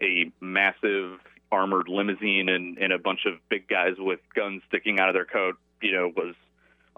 a 0.00 0.30
massive 0.40 1.18
armored 1.52 1.88
limousine 1.88 2.48
and, 2.48 2.78
and 2.78 2.92
a 2.92 2.98
bunch 2.98 3.26
of 3.26 3.34
big 3.48 3.68
guys 3.68 3.94
with 3.98 4.20
guns 4.34 4.62
sticking 4.68 4.98
out 4.98 5.08
of 5.08 5.14
their 5.14 5.26
coat, 5.26 5.56
you 5.80 5.92
know, 5.92 6.10
was 6.16 6.34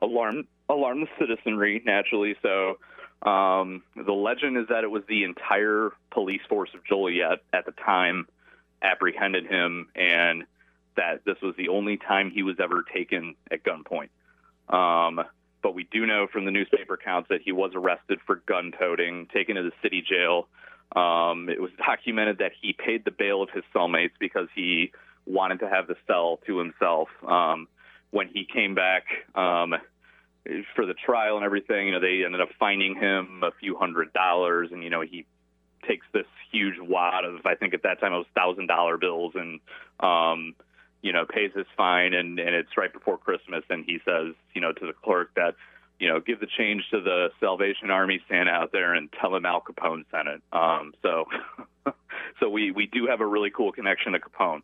alarm 0.00 0.46
alarm 0.68 1.00
the 1.00 1.08
citizenry 1.18 1.82
naturally. 1.84 2.37
So 2.40 2.78
um, 3.28 3.82
the 3.96 4.12
legend 4.12 4.56
is 4.56 4.68
that 4.68 4.84
it 4.84 4.90
was 4.90 5.02
the 5.08 5.25
entire 5.25 5.90
police 6.11 6.42
force 6.49 6.70
of 6.75 6.84
Joliet 6.84 7.40
at 7.52 7.66
the 7.66 7.73
time 7.73 8.26
apprehended 8.82 9.46
him, 9.46 9.88
and 9.94 10.44
that 10.96 11.25
this 11.25 11.37
was 11.42 11.54
the 11.56 11.68
only 11.68 11.96
time 11.96 12.30
he 12.30 12.42
was 12.42 12.56
ever 12.61 12.84
taken 12.94 13.34
at 13.50 13.64
gunpoint. 13.64 14.11
Um, 14.68 15.25
but 15.62 15.75
we 15.75 15.88
do 15.90 16.06
know 16.06 16.26
from 16.30 16.44
the 16.44 16.50
newspaper 16.50 16.94
accounts 16.94 17.30
that 17.30 17.40
he 17.42 17.52
was 17.52 17.73
arrested 17.75 18.20
for 18.26 18.37
gun 18.46 18.73
toting, 18.78 19.26
taken 19.32 19.56
to 19.56 19.62
the 19.62 19.73
city 19.82 20.04
jail. 20.06 20.46
Um, 20.93 21.49
it 21.49 21.61
was 21.61 21.71
documented 21.79 22.38
that 22.38 22.53
he 22.61 22.73
paid 22.73 23.05
the 23.05 23.11
bail 23.11 23.43
of 23.43 23.50
his 23.50 23.64
cellmates 23.75 24.12
because 24.19 24.49
he 24.55 24.93
wanted 25.26 25.61
to 25.61 25.69
have 25.69 25.87
the 25.87 25.97
cell 26.07 26.38
to 26.47 26.59
himself. 26.59 27.09
Um, 27.26 27.69
when 28.11 28.29
he 28.29 28.47
came 28.50 28.75
back 28.75 29.05
um, 29.35 29.75
for 30.75 30.87
the 30.87 30.95
trial 30.95 31.37
and 31.37 31.45
everything, 31.45 31.87
you 31.87 31.93
know, 31.93 32.00
they 32.00 32.25
ended 32.25 32.41
up 32.41 32.50
finding 32.59 32.95
him 32.95 33.43
a 33.43 33.50
few 33.59 33.76
hundred 33.76 34.12
dollars, 34.12 34.71
and 34.73 34.83
you 34.85 34.91
know, 34.91 35.00
he 35.00 35.26
takes 35.87 36.07
this 36.12 36.26
huge 36.53 36.76
wad 36.81 37.25
of, 37.25 37.45
I 37.45 37.55
think 37.55 37.75
at 37.75 37.83
that 37.83 38.00
time 38.00 38.12
it 38.12 38.19
was 38.19 38.26
thousand 38.35 38.69
dollar 38.69 38.97
bills, 38.97 39.33
and 39.35 39.61
um, 40.00 40.55
you 41.03 41.12
know, 41.12 41.26
pays 41.26 41.50
his 41.55 41.67
fine, 41.76 42.14
and 42.14 42.38
and 42.38 42.55
it's 42.55 42.76
right 42.76 42.93
before 42.93 43.19
Christmas, 43.19 43.64
and 43.69 43.85
he 43.85 43.99
says, 44.05 44.35
you 44.55 44.61
know, 44.61 44.73
to 44.73 44.87
the 44.87 44.93
clerk 44.93 45.35
that 45.35 45.55
you 45.99 46.09
know, 46.09 46.21
give 46.21 46.41
the 46.41 46.47
change 46.47 46.83
to 46.91 47.01
the 47.01 47.29
Salvation 47.41 47.91
Army 47.91 48.21
stand 48.27 48.49
out 48.49 48.73
there 48.73 48.95
and 48.95 49.13
tell 49.21 49.35
him 49.35 49.47
Al 49.47 49.61
Capone 49.61 50.05
sent 50.11 50.29
it. 50.29 50.43
Um, 50.53 50.93
so, 51.03 51.27
so 52.41 52.49
we 52.49 52.71
we 52.71 52.87
do 52.87 53.07
have 53.07 53.21
a 53.21 53.27
really 53.27 53.51
cool 53.51 53.73
connection 53.73 54.13
to 54.13 54.19
Capone. 54.19 54.63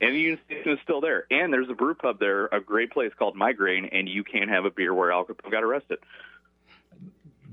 And 0.00 0.14
the 0.14 0.18
Union 0.18 0.38
Station 0.46 0.72
is 0.72 0.78
still 0.82 1.00
there. 1.00 1.26
And 1.30 1.52
there's 1.52 1.68
a 1.68 1.74
brew 1.74 1.94
pub 1.94 2.18
there, 2.18 2.46
a 2.46 2.60
great 2.60 2.90
place 2.90 3.12
called 3.18 3.36
Migraine, 3.36 3.86
and 3.92 4.08
you 4.08 4.24
can 4.24 4.48
have 4.48 4.64
a 4.64 4.70
beer 4.70 4.94
where 4.94 5.12
Al 5.12 5.24
Capone 5.24 5.50
got 5.50 5.62
arrested. 5.62 5.98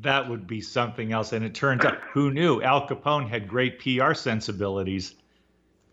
That 0.01 0.29
would 0.29 0.47
be 0.47 0.61
something 0.61 1.11
else. 1.11 1.33
And 1.33 1.43
it 1.43 1.55
turns 1.55 1.83
out, 1.83 1.97
who 2.13 2.31
knew 2.31 2.61
Al 2.61 2.87
Capone 2.87 3.27
had 3.27 3.47
great 3.47 3.79
PR 3.79 4.13
sensibilities? 4.13 5.15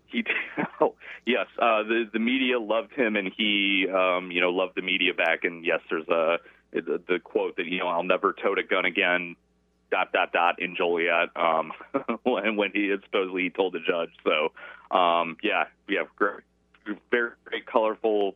He, 0.06 0.25
oh, 0.80 0.94
yes, 1.26 1.47
uh, 1.59 1.83
the 1.83 2.09
the 2.12 2.18
media 2.21 2.61
loved 2.61 2.92
him, 2.92 3.16
and 3.16 3.33
he, 3.37 3.88
um, 3.88 4.30
you 4.30 4.40
know, 4.40 4.50
loved 4.50 4.76
the 4.76 4.83
media 4.83 5.14
back. 5.14 5.42
And 5.42 5.64
yes, 5.64 5.80
there's 5.90 6.09
a 6.09 6.38
the, 6.80 7.00
the 7.08 7.18
quote 7.18 7.56
that 7.56 7.66
you 7.66 7.78
know 7.78 7.88
I'll 7.88 8.02
never 8.02 8.32
tote 8.32 8.58
a 8.58 8.62
gun 8.62 8.84
again. 8.84 9.36
Dot 9.90 10.12
dot 10.12 10.32
dot 10.32 10.60
in 10.60 10.74
Joliet, 10.74 11.28
um, 11.36 11.72
when 12.24 12.56
when 12.56 12.70
he 12.72 12.88
had 12.88 13.02
supposedly 13.04 13.50
told 13.50 13.74
the 13.74 13.80
judge. 13.80 14.10
So, 14.24 14.96
um, 14.96 15.36
yeah, 15.42 15.64
yeah, 15.88 16.04
great, 16.16 16.40
very, 17.10 17.30
very 17.48 17.60
colorful 17.60 18.34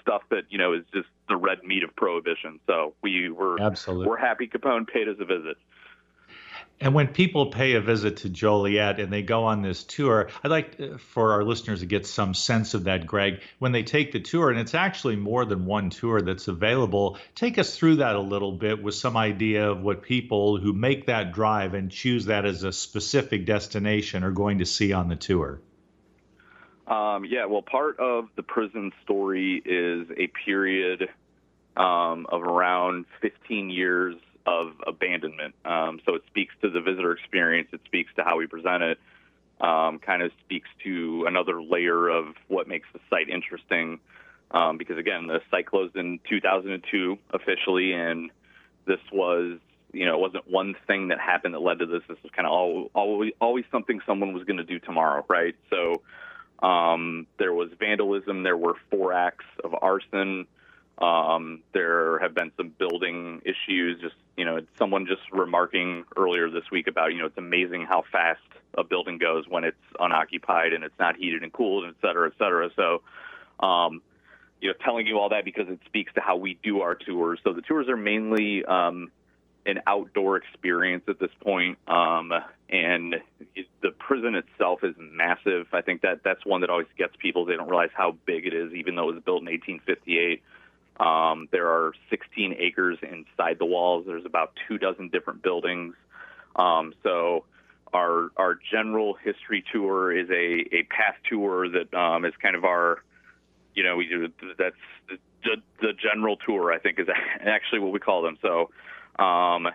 stuff 0.00 0.22
that 0.30 0.44
you 0.48 0.56
know 0.56 0.72
is 0.72 0.84
just 0.94 1.08
the 1.28 1.36
red 1.36 1.62
meat 1.64 1.82
of 1.82 1.94
prohibition. 1.94 2.60
So 2.66 2.94
we 3.02 3.28
were 3.28 3.60
absolutely 3.60 4.06
we're 4.06 4.16
happy 4.16 4.46
Capone 4.46 4.86
paid 4.86 5.08
us 5.08 5.16
a 5.20 5.24
visit. 5.24 5.58
And 6.80 6.94
when 6.94 7.08
people 7.08 7.46
pay 7.46 7.74
a 7.74 7.80
visit 7.80 8.18
to 8.18 8.28
Joliet 8.28 9.00
and 9.00 9.12
they 9.12 9.22
go 9.22 9.44
on 9.44 9.62
this 9.62 9.82
tour, 9.82 10.28
I'd 10.44 10.50
like 10.50 10.78
uh, 10.80 10.98
for 10.98 11.32
our 11.32 11.42
listeners 11.42 11.80
to 11.80 11.86
get 11.86 12.06
some 12.06 12.34
sense 12.34 12.74
of 12.74 12.84
that, 12.84 13.06
Greg. 13.06 13.40
When 13.58 13.72
they 13.72 13.82
take 13.82 14.12
the 14.12 14.20
tour, 14.20 14.50
and 14.50 14.60
it's 14.60 14.74
actually 14.74 15.16
more 15.16 15.44
than 15.44 15.66
one 15.66 15.90
tour 15.90 16.22
that's 16.22 16.46
available, 16.46 17.18
take 17.34 17.58
us 17.58 17.76
through 17.76 17.96
that 17.96 18.14
a 18.14 18.20
little 18.20 18.52
bit 18.52 18.80
with 18.80 18.94
some 18.94 19.16
idea 19.16 19.70
of 19.70 19.82
what 19.82 20.02
people 20.02 20.56
who 20.56 20.72
make 20.72 21.06
that 21.06 21.32
drive 21.32 21.74
and 21.74 21.90
choose 21.90 22.26
that 22.26 22.44
as 22.44 22.62
a 22.62 22.72
specific 22.72 23.44
destination 23.44 24.22
are 24.22 24.30
going 24.30 24.58
to 24.58 24.66
see 24.66 24.92
on 24.92 25.08
the 25.08 25.16
tour. 25.16 25.60
Um, 26.86 27.24
yeah, 27.24 27.44
well, 27.46 27.62
part 27.62 27.98
of 27.98 28.28
the 28.36 28.42
prison 28.42 28.92
story 29.02 29.60
is 29.64 30.08
a 30.16 30.28
period 30.28 31.08
um, 31.76 32.26
of 32.30 32.42
around 32.42 33.04
15 33.20 33.68
years 33.68 34.14
of 34.48 34.72
abandonment. 34.86 35.54
Um, 35.64 36.00
so 36.06 36.14
it 36.14 36.22
speaks 36.26 36.54
to 36.62 36.70
the 36.70 36.80
visitor 36.80 37.12
experience. 37.12 37.68
It 37.72 37.80
speaks 37.84 38.10
to 38.16 38.24
how 38.24 38.38
we 38.38 38.46
present 38.46 38.82
it. 38.82 38.98
Um, 39.60 39.98
kind 39.98 40.22
of 40.22 40.30
speaks 40.44 40.68
to 40.84 41.24
another 41.26 41.62
layer 41.62 42.08
of 42.08 42.34
what 42.46 42.66
makes 42.66 42.88
the 42.92 43.00
site 43.10 43.28
interesting. 43.28 44.00
Um, 44.50 44.78
because 44.78 44.96
again, 44.96 45.26
the 45.26 45.40
site 45.50 45.66
closed 45.66 45.96
in 45.96 46.20
2002 46.30 47.18
officially, 47.34 47.92
and 47.92 48.30
this 48.86 49.00
was, 49.12 49.58
you 49.92 50.06
know, 50.06 50.14
it 50.14 50.20
wasn't 50.20 50.50
one 50.50 50.74
thing 50.86 51.08
that 51.08 51.20
happened 51.20 51.52
that 51.52 51.60
led 51.60 51.80
to 51.80 51.86
this. 51.86 52.02
This 52.08 52.16
was 52.22 52.32
kind 52.34 52.46
of 52.46 52.52
all, 52.52 52.90
always, 52.94 53.32
always 53.40 53.66
something 53.70 54.00
someone 54.06 54.32
was 54.32 54.44
going 54.44 54.56
to 54.56 54.64
do 54.64 54.78
tomorrow, 54.78 55.26
right? 55.28 55.56
So 55.68 56.00
um, 56.66 57.26
there 57.38 57.52
was 57.52 57.68
vandalism. 57.78 58.44
There 58.44 58.56
were 58.56 58.76
four 58.90 59.12
acts 59.12 59.44
of 59.62 59.74
arson. 59.82 60.46
Um, 60.96 61.62
there 61.74 62.18
have 62.20 62.34
been 62.34 62.50
some 62.56 62.72
building 62.78 63.42
issues. 63.44 64.00
Just 64.00 64.14
you 64.38 64.44
know, 64.44 64.60
someone 64.78 65.04
just 65.04 65.22
remarking 65.32 66.04
earlier 66.16 66.48
this 66.48 66.70
week 66.70 66.86
about 66.86 67.12
you 67.12 67.18
know 67.18 67.26
it's 67.26 67.36
amazing 67.36 67.84
how 67.86 68.04
fast 68.10 68.40
a 68.76 68.84
building 68.84 69.18
goes 69.18 69.44
when 69.48 69.64
it's 69.64 69.76
unoccupied 69.98 70.72
and 70.72 70.84
it's 70.84 70.98
not 70.98 71.16
heated 71.16 71.42
and 71.42 71.52
cooled, 71.52 71.84
et 71.88 71.94
cetera, 72.00 72.28
et 72.28 72.34
cetera. 72.38 72.70
So, 72.76 73.02
um, 73.58 74.00
you 74.60 74.68
know, 74.68 74.74
telling 74.84 75.08
you 75.08 75.18
all 75.18 75.30
that 75.30 75.44
because 75.44 75.68
it 75.68 75.80
speaks 75.86 76.14
to 76.14 76.20
how 76.20 76.36
we 76.36 76.56
do 76.62 76.82
our 76.82 76.94
tours. 76.94 77.40
So 77.42 77.52
the 77.52 77.62
tours 77.62 77.88
are 77.88 77.96
mainly 77.96 78.64
um, 78.64 79.10
an 79.66 79.80
outdoor 79.88 80.36
experience 80.36 81.02
at 81.08 81.18
this 81.18 81.32
point, 81.40 81.76
um, 81.88 82.32
and 82.70 83.16
the 83.82 83.90
prison 83.98 84.36
itself 84.36 84.84
is 84.84 84.94
massive. 84.98 85.66
I 85.72 85.80
think 85.80 86.02
that 86.02 86.20
that's 86.22 86.46
one 86.46 86.60
that 86.60 86.70
always 86.70 86.86
gets 86.96 87.14
people. 87.18 87.44
They 87.44 87.56
don't 87.56 87.68
realize 87.68 87.90
how 87.92 88.16
big 88.24 88.46
it 88.46 88.54
is, 88.54 88.72
even 88.72 88.94
though 88.94 89.08
it 89.08 89.14
was 89.14 89.24
built 89.24 89.40
in 89.40 89.46
1858. 89.46 90.42
Um, 91.00 91.48
there 91.52 91.68
are 91.68 91.92
16 92.10 92.56
acres 92.58 92.98
inside 93.02 93.58
the 93.58 93.64
walls. 93.64 94.04
There's 94.06 94.26
about 94.26 94.52
two 94.66 94.78
dozen 94.78 95.08
different 95.08 95.42
buildings. 95.42 95.94
Um, 96.56 96.92
so 97.02 97.44
our 97.92 98.30
our 98.36 98.58
general 98.70 99.14
history 99.14 99.64
tour 99.72 100.12
is 100.12 100.28
a, 100.30 100.74
a 100.74 100.82
path 100.90 101.16
tour 101.28 101.68
that 101.68 101.94
um, 101.94 102.24
is 102.24 102.34
kind 102.42 102.56
of 102.56 102.64
our, 102.64 103.02
you 103.74 103.84
know, 103.84 103.96
we 103.96 104.28
that's 104.58 104.76
the, 105.44 105.56
the 105.80 105.92
general 105.92 106.36
tour. 106.36 106.72
I 106.72 106.78
think 106.78 106.98
is 106.98 107.06
actually 107.40 107.80
what 107.80 107.92
we 107.92 108.00
call 108.00 108.22
them. 108.22 108.36
So 108.42 108.70
um, 109.22 109.68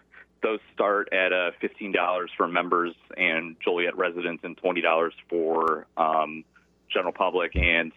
those 0.43 0.59
start 0.73 1.11
at 1.13 1.31
uh, 1.31 1.51
$15 1.61 2.27
for 2.37 2.47
members 2.47 2.93
and 3.17 3.55
Joliet 3.63 3.97
residents, 3.97 4.43
and 4.43 4.57
$20 4.57 5.11
for 5.29 5.87
um, 5.97 6.43
general 6.89 7.13
public. 7.13 7.55
And 7.55 7.93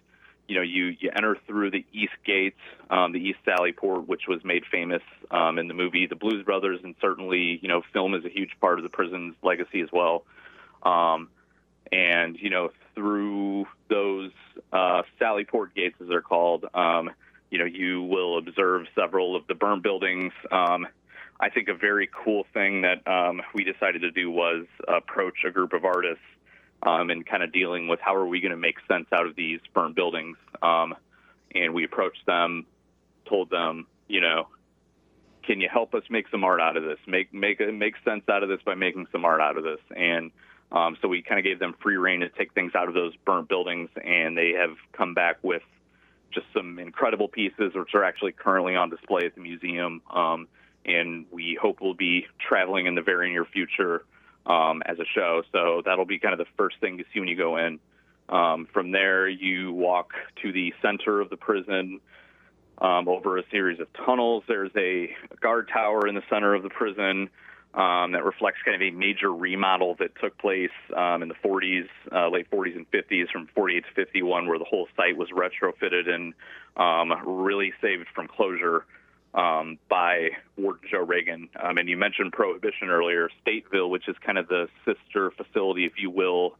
you 0.49 0.55
know, 0.55 0.63
you, 0.63 0.97
you 0.99 1.11
enter 1.15 1.37
through 1.47 1.71
the 1.71 1.85
east 1.93 2.13
gates, 2.25 2.59
um, 2.91 3.13
the 3.13 3.19
East 3.19 3.39
Sally 3.45 3.73
Port, 3.73 4.07
which 4.09 4.23
was 4.29 4.45
made 4.45 4.63
famous 4.71 5.03
um, 5.31 5.59
in 5.59 5.69
the 5.69 5.75
movie 5.75 6.07
The 6.07 6.17
Blues 6.17 6.45
Brothers, 6.45 6.81
and 6.85 6.95
certainly, 7.01 7.59
you 7.63 7.69
know, 7.69 7.83
film 7.93 8.15
is 8.15 8.25
a 8.25 8.29
huge 8.29 8.53
part 8.61 8.79
of 8.79 8.83
the 8.83 8.89
prison's 8.89 9.35
legacy 9.43 9.81
as 9.81 9.89
well. 9.93 10.25
Um, 10.83 11.29
and 11.93 12.37
you 12.39 12.51
know, 12.51 12.71
through 12.95 13.67
those 13.89 14.31
uh, 14.73 15.03
Sally 15.19 15.45
Port 15.45 15.75
gates, 15.75 15.97
as 16.01 16.09
they're 16.09 16.21
called, 16.21 16.65
um, 16.75 17.11
you 17.51 17.59
know, 17.59 17.65
you 17.65 18.03
will 18.03 18.39
observe 18.39 18.87
several 18.95 19.37
of 19.37 19.47
the 19.47 19.55
burn 19.55 19.81
buildings. 19.81 20.33
Um, 20.51 20.87
I 21.39 21.51
think 21.51 21.69
a 21.69 21.75
very 21.75 22.09
cool 22.25 22.47
thing 22.55 22.83
that 22.83 23.07
um, 23.07 23.43
we 23.55 23.63
decided 23.63 24.03
to 24.03 24.11
do 24.11 24.31
was 24.31 24.67
approach 24.89 25.45
a 25.47 25.51
group 25.51 25.73
of 25.73 25.85
artists 25.85 26.25
um, 26.87 27.11
and 27.11 27.27
kind 27.27 27.43
of 27.43 27.53
dealing 27.53 27.89
with 27.89 28.01
how 28.01 28.15
are 28.15 28.27
we 28.27 28.41
going 28.41 28.53
to 28.53 28.57
make 28.57 28.77
sense 28.89 29.07
out 29.13 29.27
of 29.27 29.35
these 29.35 29.61
burnt 29.75 29.97
buildings. 29.97 30.37
Um, 30.63 30.95
and 31.55 31.75
we 31.75 31.85
approached 31.85 32.25
them, 32.27 32.67
told 33.29 33.51
them, 33.51 33.87
you 34.07 34.21
know, 34.21 34.47
can 35.43 35.61
you 35.61 35.69
help 35.71 35.95
us 35.95 36.03
make 36.09 36.29
some 36.29 36.45
art 36.45 36.61
out 36.61 36.77
of 36.77 36.85
this? 36.85 36.99
Make 37.07 37.33
make 37.35 37.61
make 37.73 37.95
sense 38.05 38.25
out 38.29 38.43
of 38.43 38.49
this 38.49 38.61
by 38.65 38.75
making 38.75 39.07
some 39.13 39.25
art 39.25 39.41
out 39.41 39.57
of 39.57 39.65
this. 39.65 39.81
And 39.97 40.31
um, 40.73 40.97
so 41.01 41.09
we 41.09 41.23
kind 41.23 41.39
of 41.39 41.45
gave 41.45 41.59
them 41.59 41.75
free 41.81 41.97
rein 41.97 42.21
to 42.21 42.29
take 42.29 42.53
things 42.53 42.73
out 42.75 42.89
of 42.89 42.95
those 42.95 43.15
burnt 43.25 43.49
buildings, 43.49 43.89
and 44.05 44.37
they 44.37 44.53
have 44.59 44.77
come 44.93 45.15
back 45.15 45.39
with 45.43 45.63
just 46.33 46.47
some 46.53 46.79
incredible 46.79 47.29
pieces, 47.29 47.73
which 47.75 47.95
are 47.95 48.05
actually 48.05 48.33
currently 48.33 48.75
on 48.75 48.91
display 48.91 49.25
at 49.27 49.35
the 49.35 49.41
museum. 49.41 50.03
Um, 50.13 50.49
and 50.85 51.27
we 51.33 51.59
hope 51.61 51.81
will 51.81 51.95
be 51.95 52.27
traveling 52.39 52.87
in 52.87 52.95
the 52.95 53.03
very 53.03 53.31
near 53.31 53.45
future 53.45 54.05
um, 54.47 54.83
as 54.87 54.99
a 54.99 55.05
show. 55.15 55.43
So 55.53 55.83
that'll 55.85 56.07
be 56.07 56.19
kind 56.19 56.33
of 56.33 56.39
the 56.39 56.51
first 56.57 56.77
thing 56.81 56.99
you 56.99 57.05
see 57.13 57.21
when 57.21 57.29
you 57.29 57.37
go 57.37 57.57
in. 57.57 57.79
Um, 58.29 58.67
from 58.73 58.91
there, 58.93 59.29
you 59.29 59.73
walk 59.73 60.13
to 60.43 60.53
the 60.53 60.73
center 60.83 61.21
of 61.21 61.31
the 61.31 61.37
prison 61.37 62.01
um, 62.79 63.09
over 63.09 63.39
a 63.39 63.43
series 63.51 63.81
of 63.81 63.89
tunnels. 63.93 64.45
There's 64.49 64.73
a 64.77 65.15
guard 65.41 65.69
tower 65.73 66.07
in 66.07 66.15
the 66.15 66.23
center 66.29 66.55
of 66.55 66.63
the 66.63 66.71
prison 66.71 67.31
um, 67.75 68.13
that 68.13 68.25
reflects 68.25 68.59
kind 68.65 68.75
of 68.75 68.83
a 68.83 68.91
major 68.91 69.33
remodel 69.33 69.97
that 69.99 70.11
took 70.21 70.37
place 70.39 70.71
um, 70.97 71.23
in 71.23 71.29
the 71.29 71.35
40s, 71.35 71.89
uh, 72.11 72.29
late 72.29 72.51
40s 72.51 72.75
and 72.75 72.91
50s, 72.91 73.31
from 73.31 73.49
48 73.55 73.85
to 73.85 73.95
51, 73.95 74.49
where 74.49 74.59
the 74.59 74.65
whole 74.65 74.89
site 74.97 75.17
was 75.17 75.29
retrofitted 75.31 76.09
and 76.09 76.35
um, 76.77 77.13
really 77.27 77.73
saved 77.81 78.07
from 78.15 78.29
closure 78.29 78.87
um, 79.37 79.79
by 79.89 80.31
Warden 80.57 80.89
Joe 80.91 81.07
Ragen. 81.07 81.49
Um, 81.63 81.79
and 81.79 81.89
you 81.89 81.97
mentioned 81.97 82.33
Prohibition 82.33 82.89
earlier. 82.89 83.29
Stateville, 83.47 83.91
which 83.91 84.09
is 84.09 84.17
kind 84.25 84.39
of 84.39 84.49
the 84.49 84.69
sister 84.85 85.31
facility, 85.31 85.85
if 85.85 85.93
you 85.99 86.11
will, 86.11 86.57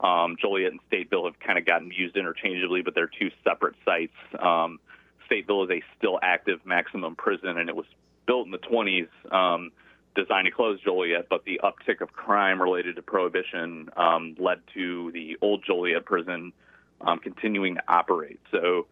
um, 0.00 0.36
Joliet 0.40 0.70
and 0.70 0.80
Stateville 0.90 1.24
have 1.24 1.40
kind 1.40 1.58
of 1.58 1.66
gotten 1.66 1.90
used 1.90 2.16
interchangeably, 2.16 2.82
but 2.82 2.94
they're 2.94 3.10
two 3.18 3.30
separate 3.42 3.74
sites. 3.84 4.14
Um, 4.38 4.78
Stateville 5.28 5.64
is 5.64 5.70
a 5.70 5.82
still 5.96 6.18
active 6.22 6.60
maximum 6.64 7.16
prison, 7.16 7.58
and 7.58 7.68
it 7.68 7.74
was 7.74 7.86
built 8.26 8.46
in 8.46 8.52
the 8.52 8.58
20s, 8.58 9.08
um, 9.32 9.72
designed 10.14 10.46
to 10.46 10.50
close 10.50 10.80
Joliet, 10.82 11.28
but 11.28 11.44
the 11.44 11.60
uptick 11.64 12.00
of 12.00 12.12
crime 12.12 12.60
related 12.62 12.96
to 12.96 13.02
Prohibition 13.02 13.90
um, 13.96 14.36
led 14.38 14.60
to 14.74 15.10
the 15.12 15.36
old 15.40 15.64
Joliet 15.64 16.04
prison 16.04 16.52
um, 17.00 17.18
continuing 17.18 17.76
to 17.76 17.82
operate. 17.88 18.40
So 18.50 18.86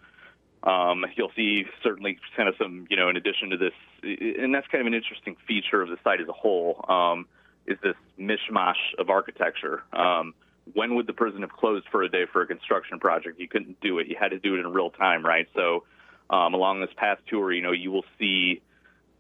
um, 0.67 1.07
you'll 1.15 1.33
see 1.37 1.65
certainly 1.83 2.19
kind 2.37 2.49
of 2.49 2.57
some, 2.59 2.87
you 2.91 2.97
know, 2.97 3.09
in 3.09 3.17
addition 3.17 3.51
to 3.51 3.57
this, 3.57 3.73
and 4.03 4.53
that's 4.53 4.67
kind 4.67 4.81
of 4.81 4.89
an 4.89 4.95
interesting 4.95 5.37
feature 5.47 5.81
of 5.81 5.89
the 5.89 5.97
site 6.03 6.21
as 6.21 6.29
a 6.29 6.33
whole, 6.33 6.85
um, 6.89 7.27
is 7.67 7.79
this 7.83 7.95
mishmash 8.19 8.75
of 8.99 9.09
architecture. 9.09 9.85
Um, 9.93 10.35
when 10.75 10.97
would 10.97 11.07
the 11.07 11.13
prison 11.13 11.43
have 11.43 11.53
closed 11.53 11.87
for 11.93 12.03
a 12.03 12.09
day 12.09 12.25
for 12.33 12.43
a 12.43 12.47
construction 12.47 12.99
project? 12.99 13.39
You 13.39 13.47
couldn't 13.47 13.81
do 13.81 14.01
it. 14.01 14.09
You 14.09 14.17
had 14.19 14.33
to 14.33 14.41
do 14.41 14.57
it 14.57 14.61
in 14.61 14.73
real 14.73 14.91
time, 14.91 15.25
right? 15.25 15.49
So 15.55 15.85
um, 16.31 16.55
along 16.55 16.81
this 16.81 16.91
path 16.97 17.19
tour, 17.29 17.53
you 17.53 17.63
know, 17.63 17.71
you 17.71 17.93
will 17.93 18.05
see 18.19 18.61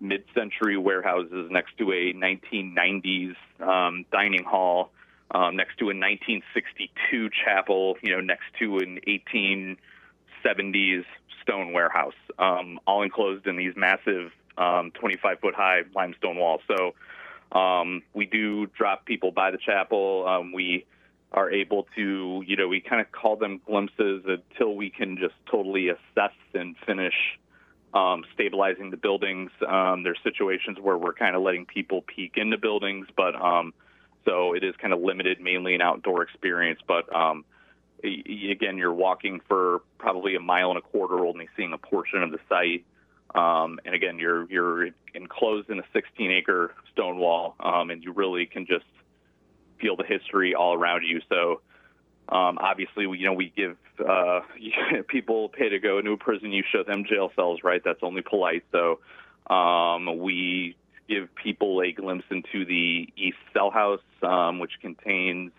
mid-century 0.00 0.76
warehouses 0.76 1.48
next 1.50 1.78
to 1.78 1.92
a 1.92 2.12
1990s 2.12 3.36
um, 3.60 4.04
dining 4.10 4.42
hall, 4.42 4.90
um, 5.30 5.54
next 5.54 5.78
to 5.78 5.84
a 5.84 5.94
1962 5.94 7.30
chapel, 7.44 7.96
you 8.02 8.10
know, 8.10 8.20
next 8.20 8.46
to 8.58 8.78
an 8.78 8.98
1870s 10.46 11.04
stone 11.42 11.72
warehouse, 11.72 12.14
um, 12.38 12.80
all 12.86 13.02
enclosed 13.02 13.46
in 13.46 13.56
these 13.56 13.74
massive 13.76 14.30
um, 14.58 14.90
25 14.92 15.40
foot 15.40 15.54
high 15.54 15.82
limestone 15.94 16.36
walls. 16.36 16.60
So 16.66 16.94
um, 17.56 18.02
we 18.14 18.26
do 18.26 18.66
drop 18.66 19.04
people 19.06 19.30
by 19.30 19.50
the 19.50 19.58
chapel. 19.58 20.26
Um, 20.26 20.52
we 20.52 20.86
are 21.32 21.50
able 21.50 21.86
to, 21.96 22.42
you 22.46 22.56
know, 22.56 22.68
we 22.68 22.80
kind 22.80 23.00
of 23.00 23.12
call 23.12 23.36
them 23.36 23.60
glimpses 23.66 24.24
until 24.26 24.74
we 24.74 24.90
can 24.90 25.18
just 25.18 25.34
totally 25.50 25.88
assess 25.88 26.32
and 26.54 26.76
finish 26.86 27.14
um, 27.94 28.24
stabilizing 28.34 28.90
the 28.90 28.96
buildings. 28.96 29.50
Um, 29.66 30.02
there's 30.02 30.18
situations 30.22 30.78
where 30.80 30.98
we're 30.98 31.14
kind 31.14 31.36
of 31.36 31.42
letting 31.42 31.66
people 31.66 32.02
peek 32.02 32.32
into 32.36 32.58
buildings, 32.58 33.06
but 33.16 33.34
um, 33.34 33.72
so 34.24 34.54
it 34.54 34.64
is 34.64 34.74
kind 34.76 34.92
of 34.92 35.00
limited, 35.00 35.40
mainly 35.40 35.74
an 35.74 35.82
outdoor 35.82 36.22
experience. 36.22 36.80
But 36.86 37.14
um, 37.14 37.44
again, 38.02 38.78
you're 38.78 38.92
walking 38.92 39.40
for 39.48 39.82
probably 39.98 40.34
a 40.34 40.40
mile 40.40 40.70
and 40.70 40.78
a 40.78 40.82
quarter, 40.82 41.24
only 41.26 41.48
seeing 41.56 41.72
a 41.72 41.78
portion 41.78 42.22
of 42.22 42.30
the 42.30 42.38
site. 42.48 42.84
Um, 43.34 43.80
and 43.84 43.94
again, 43.94 44.18
you're 44.18 44.44
you're 44.50 44.88
enclosed 45.14 45.68
in 45.68 45.78
a 45.78 45.84
16-acre 45.94 46.74
stone 46.92 47.18
wall, 47.18 47.54
um, 47.60 47.90
and 47.90 48.02
you 48.02 48.12
really 48.12 48.46
can 48.46 48.66
just 48.66 48.84
feel 49.80 49.96
the 49.96 50.04
history 50.04 50.54
all 50.54 50.74
around 50.74 51.02
you. 51.02 51.20
So, 51.28 51.60
Um, 52.28 52.58
obviously, 52.58 53.04
you 53.04 53.24
know, 53.24 53.34
we 53.34 53.52
give 53.56 53.76
uh, 54.00 54.40
people 55.08 55.48
pay 55.48 55.68
to 55.68 55.78
go 55.78 55.98
into 55.98 56.12
a 56.12 56.16
prison. 56.16 56.50
You 56.52 56.64
show 56.72 56.82
them 56.82 57.04
jail 57.04 57.30
cells, 57.36 57.60
right? 57.62 57.82
That's 57.84 58.02
only 58.02 58.22
polite. 58.22 58.64
So 58.72 59.00
um, 59.52 60.18
we 60.18 60.76
give 61.08 61.32
people 61.34 61.80
a 61.82 61.92
glimpse 61.92 62.24
into 62.30 62.64
the 62.64 63.08
East 63.16 63.38
Cell 63.52 63.70
House, 63.70 64.00
um, 64.22 64.58
which 64.58 64.72
contains 64.80 65.52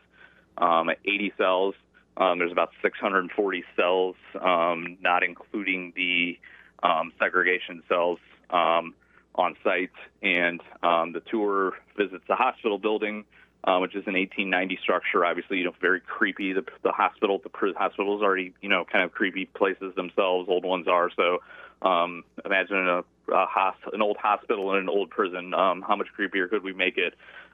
um, 0.58 0.90
80 1.06 1.34
cells. 1.38 1.76
Um, 2.18 2.40
there's 2.40 2.52
about 2.52 2.72
640 2.82 3.64
cells, 3.76 4.16
um, 4.42 4.98
not 5.02 5.24
including 5.24 5.94
the 5.96 6.40
um, 6.82 7.14
segregation 7.20 7.84
cells 7.88 8.20
um, 8.50 8.96
on 9.36 9.56
site. 9.64 9.92
And 10.24 10.62
um, 10.82 11.14
the 11.14 11.20
tour 11.20 11.74
visits 11.96 12.24
the 12.28 12.36
hospital 12.36 12.80
building, 12.80 13.24
uh, 13.64 13.78
which 13.80 13.92
is 13.92 14.08
an 14.08 14.14
1890 14.14 14.80
structure. 14.82 15.26
Obviously, 15.26 15.60
you 15.60 15.66
know, 15.66 15.76
very 15.80 16.02
creepy. 16.02 16.54
The, 16.54 16.66
the 16.84 16.92
hospital, 16.92 17.40
the 17.42 17.50
prison 17.50 17.78
hospital 17.78 18.18
is 18.18 18.24
already, 18.24 18.54
you 18.62 18.70
know, 18.70 18.84
kind 18.84 19.04
of 19.04 19.12
creepy 19.12 19.46
places 19.46 19.94
themselves. 19.96 20.50
Old 20.50 20.66
ones 20.66 20.88
are. 20.88 21.12
So 21.16 21.44
um, 21.84 22.24
imagine 22.44 22.88
a, 22.88 23.00
a 23.32 23.46
hosp- 23.46 23.94
an 23.94 24.02
old 24.02 24.18
hospital 24.18 24.72
and 24.72 24.82
an 24.82 24.90
old 24.90 25.12
prison. 25.12 25.54
How 25.54 25.96
much 25.96 26.08
creepier 26.18 26.50
could 26.50 26.64
we 26.64 26.74
make 26.74 26.98
it? 26.98 27.14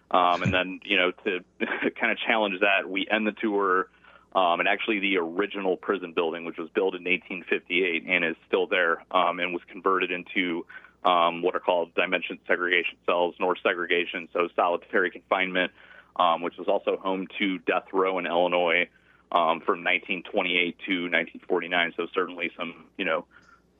And 0.09 0.53
then, 0.53 0.79
you 0.85 0.95
know, 0.95 1.11
to 1.25 1.43
kind 1.99 2.13
of 2.13 2.17
challenge 2.17 2.61
that, 2.61 2.89
we 2.89 3.05
end 3.11 3.27
the 3.27 3.33
tour. 3.33 3.89
Um, 4.35 4.59
and 4.59 4.67
actually, 4.67 4.99
the 4.99 5.17
original 5.17 5.77
prison 5.77 6.13
building, 6.13 6.43
which 6.43 6.57
was 6.57 6.69
built 6.69 6.95
in 6.95 7.03
1858 7.03 8.05
and 8.07 8.25
is 8.25 8.35
still 8.47 8.65
there, 8.65 9.03
um, 9.11 9.39
and 9.39 9.53
was 9.53 9.61
converted 9.71 10.11
into 10.11 10.65
um, 11.05 11.43
what 11.43 11.55
are 11.55 11.59
called 11.59 11.93
dimension 11.93 12.39
segregation 12.47 12.97
cells, 13.05 13.35
nor 13.39 13.55
segregation, 13.57 14.27
so 14.33 14.47
solitary 14.55 15.11
confinement, 15.11 15.71
um, 16.15 16.41
which 16.41 16.57
was 16.57 16.67
also 16.67 16.97
home 16.97 17.27
to 17.37 17.59
death 17.59 17.85
row 17.93 18.17
in 18.17 18.25
Illinois 18.25 18.87
um, 19.31 19.59
from 19.59 19.83
1928 19.83 20.79
to 20.87 20.93
1949. 21.03 21.93
So 21.95 22.07
certainly 22.13 22.49
some, 22.57 22.85
you 22.97 23.05
know, 23.05 23.25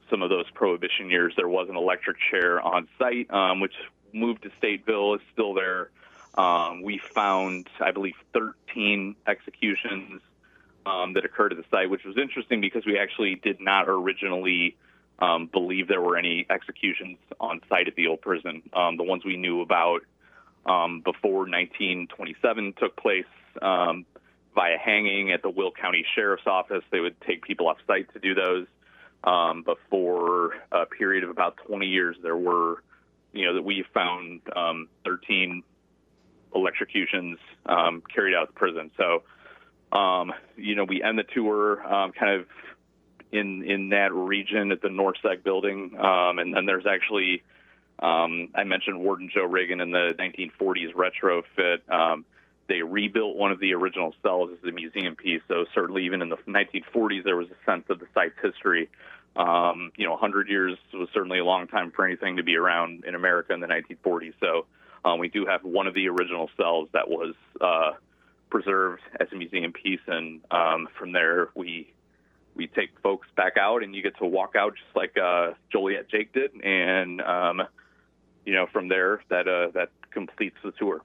some 0.10 0.22
of 0.22 0.30
those 0.30 0.50
prohibition 0.54 1.10
years, 1.10 1.34
there 1.36 1.48
was 1.48 1.68
an 1.70 1.78
electric 1.78 2.18
chair 2.30 2.62
on 2.62 2.88
site, 3.00 3.32
um, 3.32 3.60
which 3.60 3.74
moved 4.12 4.44
to 4.44 4.52
Stateville, 4.62 5.16
is 5.16 5.22
still 5.32 5.56
there. 5.56 5.90
We 6.84 7.00
found, 7.00 7.70
I 7.80 7.92
believe, 7.92 8.16
13 8.34 9.16
executions 9.26 10.22
um, 10.86 11.14
that 11.14 11.26
occurred 11.26 11.52
at 11.52 11.58
the 11.58 11.66
site, 11.72 11.90
which 11.90 12.04
was 12.04 12.18
interesting 12.18 12.62
because 12.62 12.86
we 12.86 12.98
actually 12.98 13.36
did 13.36 13.60
not 13.60 13.86
originally 13.88 14.76
um, 15.20 15.48
believe 15.48 15.88
there 15.88 16.02
were 16.02 16.18
any 16.18 16.46
executions 16.50 17.18
on 17.40 17.62
site 17.70 17.88
at 17.88 17.96
the 17.96 18.08
old 18.08 18.22
prison. 18.22 18.64
Um, 18.74 18.98
the 18.98 19.04
ones 19.04 19.24
we 19.24 19.38
knew 19.38 19.62
about 19.62 20.02
um, 20.66 21.02
before 21.02 21.42
1927 21.42 22.74
took 22.80 22.96
place 22.96 23.26
um, 23.62 24.06
via 24.56 24.78
hanging 24.78 25.32
at 25.32 25.42
the 25.42 25.50
Will 25.50 25.72
County 25.72 26.06
Sheriff's 26.16 26.48
Office. 26.48 26.84
They 26.92 27.00
would 27.00 27.20
take 27.22 27.44
people 27.44 27.68
off 27.68 27.78
site 27.88 28.12
to 28.14 28.20
do 28.20 28.34
those. 28.34 28.68
Um, 29.24 29.64
but 29.66 29.78
for 29.90 30.56
a 30.72 30.86
period 30.86 31.24
of 31.24 31.30
about 31.30 31.58
20 31.68 31.88
years, 31.88 32.18
there 32.22 32.36
were, 32.36 32.84
you 33.32 33.46
know, 33.46 33.54
that 33.54 33.64
we 33.64 33.86
found 33.94 34.42
13 35.06 35.64
electrocutions 36.54 37.40
carried 38.14 38.36
out 38.36 38.44
at 38.44 38.48
the 38.50 38.54
prison. 38.54 38.92
So 38.98 39.24
um, 39.94 40.34
you 40.58 40.76
know, 40.76 40.84
we 40.84 41.04
end 41.04 41.20
the 41.20 41.24
tour 41.24 41.82
um, 41.86 42.12
kind 42.12 42.42
of 42.42 42.48
in 43.32 43.64
in 43.64 43.90
that 43.90 44.14
region 44.14 44.72
at 44.72 44.82
the 44.82 44.90
NORSEC 44.90 45.44
building, 45.44 45.96
um, 46.00 46.40
and 46.40 46.54
then 46.54 46.66
there's 46.66 46.86
actually 46.86 47.44
um, 48.00 48.50
I 48.56 48.64
mentioned 48.64 49.00
Warden 49.00 49.30
Joe 49.34 49.48
Ragen 49.48 49.82
in 49.82 49.92
the 49.92 50.14
1940s 50.20 50.94
retrofit. 50.94 51.90
Um, 51.94 52.26
they 52.68 52.82
rebuilt 52.82 53.36
one 53.36 53.52
of 53.52 53.60
the 53.60 53.74
original 53.74 54.16
cells 54.24 54.50
as 54.52 54.68
a 54.68 54.72
museum 54.72 55.16
piece. 55.16 55.42
So 55.48 55.66
certainly, 55.76 56.06
even 56.06 56.22
in 56.22 56.30
the 56.30 56.38
1940s, 56.48 57.24
there 57.24 57.36
was 57.36 57.48
a 57.50 57.72
sense 57.72 57.86
of 57.90 58.00
the 58.00 58.08
site's 58.14 58.36
history. 58.42 58.90
Um, 59.36 59.92
you 59.96 60.06
know, 60.06 60.12
100 60.12 60.48
years 60.48 60.78
was 60.94 61.10
certainly 61.14 61.40
a 61.40 61.46
long 61.46 61.68
time 61.68 61.92
for 61.92 62.06
anything 62.06 62.38
to 62.38 62.44
be 62.44 62.56
around 62.56 63.04
in 63.06 63.16
America 63.16 63.54
in 63.54 63.60
the 63.60 63.68
1940s. 63.68 64.34
So 64.40 64.66
we 65.20 65.28
do 65.28 65.46
have 65.46 65.64
one 65.64 65.88
of 65.88 65.94
the 65.94 66.08
original 66.08 66.50
cells 66.58 66.90
that 66.94 67.10
was 67.10 67.36
uh, 67.60 67.92
preserved 68.54 69.02
as 69.20 69.28
a 69.32 69.36
museum 69.36 69.74
piece, 69.74 70.06
and 70.06 70.40
um, 70.52 70.88
from 70.98 71.12
there 71.12 71.50
we 71.56 71.92
we 72.56 72.68
take 72.68 72.92
folks 73.02 73.28
back 73.36 73.58
out, 73.58 73.82
and 73.82 73.96
you 73.96 74.04
get 74.04 74.16
to 74.20 74.28
walk 74.28 74.56
out 74.56 74.76
just 74.76 74.96
like 74.96 75.18
uh, 75.18 75.54
Joliet 75.72 76.08
Jake 76.08 76.32
did, 76.34 76.52
and 76.64 77.20
um, 77.22 77.64
you 78.46 78.54
know 78.54 78.68
from 78.72 78.90
there 78.90 79.24
that 79.30 79.48
uh, 79.48 79.72
that 79.74 79.90
completes 80.12 80.58
the 80.64 80.72
tour. 80.72 81.02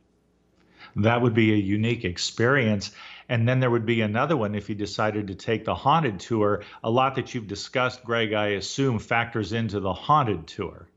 That 0.97 1.23
would 1.23 1.35
be 1.35 1.55
a 1.55 1.57
unique 1.57 2.05
experience. 2.05 2.93
And 3.31 3.47
then 3.47 3.61
there 3.61 3.71
would 3.71 3.85
be 3.85 4.01
another 4.01 4.37
one 4.37 4.55
if 4.55 4.69
you 4.69 4.75
decided 4.75 5.27
to 5.27 5.35
take 5.35 5.65
the 5.65 5.75
haunted 5.75 6.21
tour. 6.21 6.63
A 6.83 6.91
lot 6.91 7.17
that 7.17 7.35
you've 7.35 7.47
discussed, 7.47 8.05
Greg, 8.05 8.33
I 8.33 8.49
assume 8.51 8.99
factors 8.99 9.53
into 9.53 9.81
the 9.81 9.93
haunted 9.93 10.47
tour. 10.47 10.89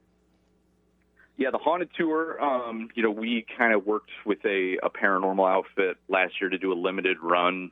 Yeah, 1.42 1.50
the 1.50 1.58
haunted 1.58 1.90
tour. 1.98 2.40
Um, 2.40 2.90
you 2.94 3.02
know, 3.02 3.10
we 3.10 3.48
kind 3.58 3.74
of 3.74 3.84
worked 3.84 4.12
with 4.28 4.46
a, 4.46 4.78
a, 4.84 4.92
paranormal 4.92 5.52
outfit 5.52 5.98
last 6.08 6.34
year 6.40 6.52
to 6.52 6.60
do 6.60 6.72
a 6.72 6.76
limited 6.78 7.18
run 7.20 7.72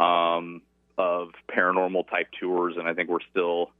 um, 0.00 0.60
of 0.98 1.28
paranormal 1.48 2.10
type 2.10 2.26
tours, 2.40 2.74
and 2.76 2.88
I 2.88 2.94
think 2.94 3.08
we're 3.08 3.20
still 3.30 3.70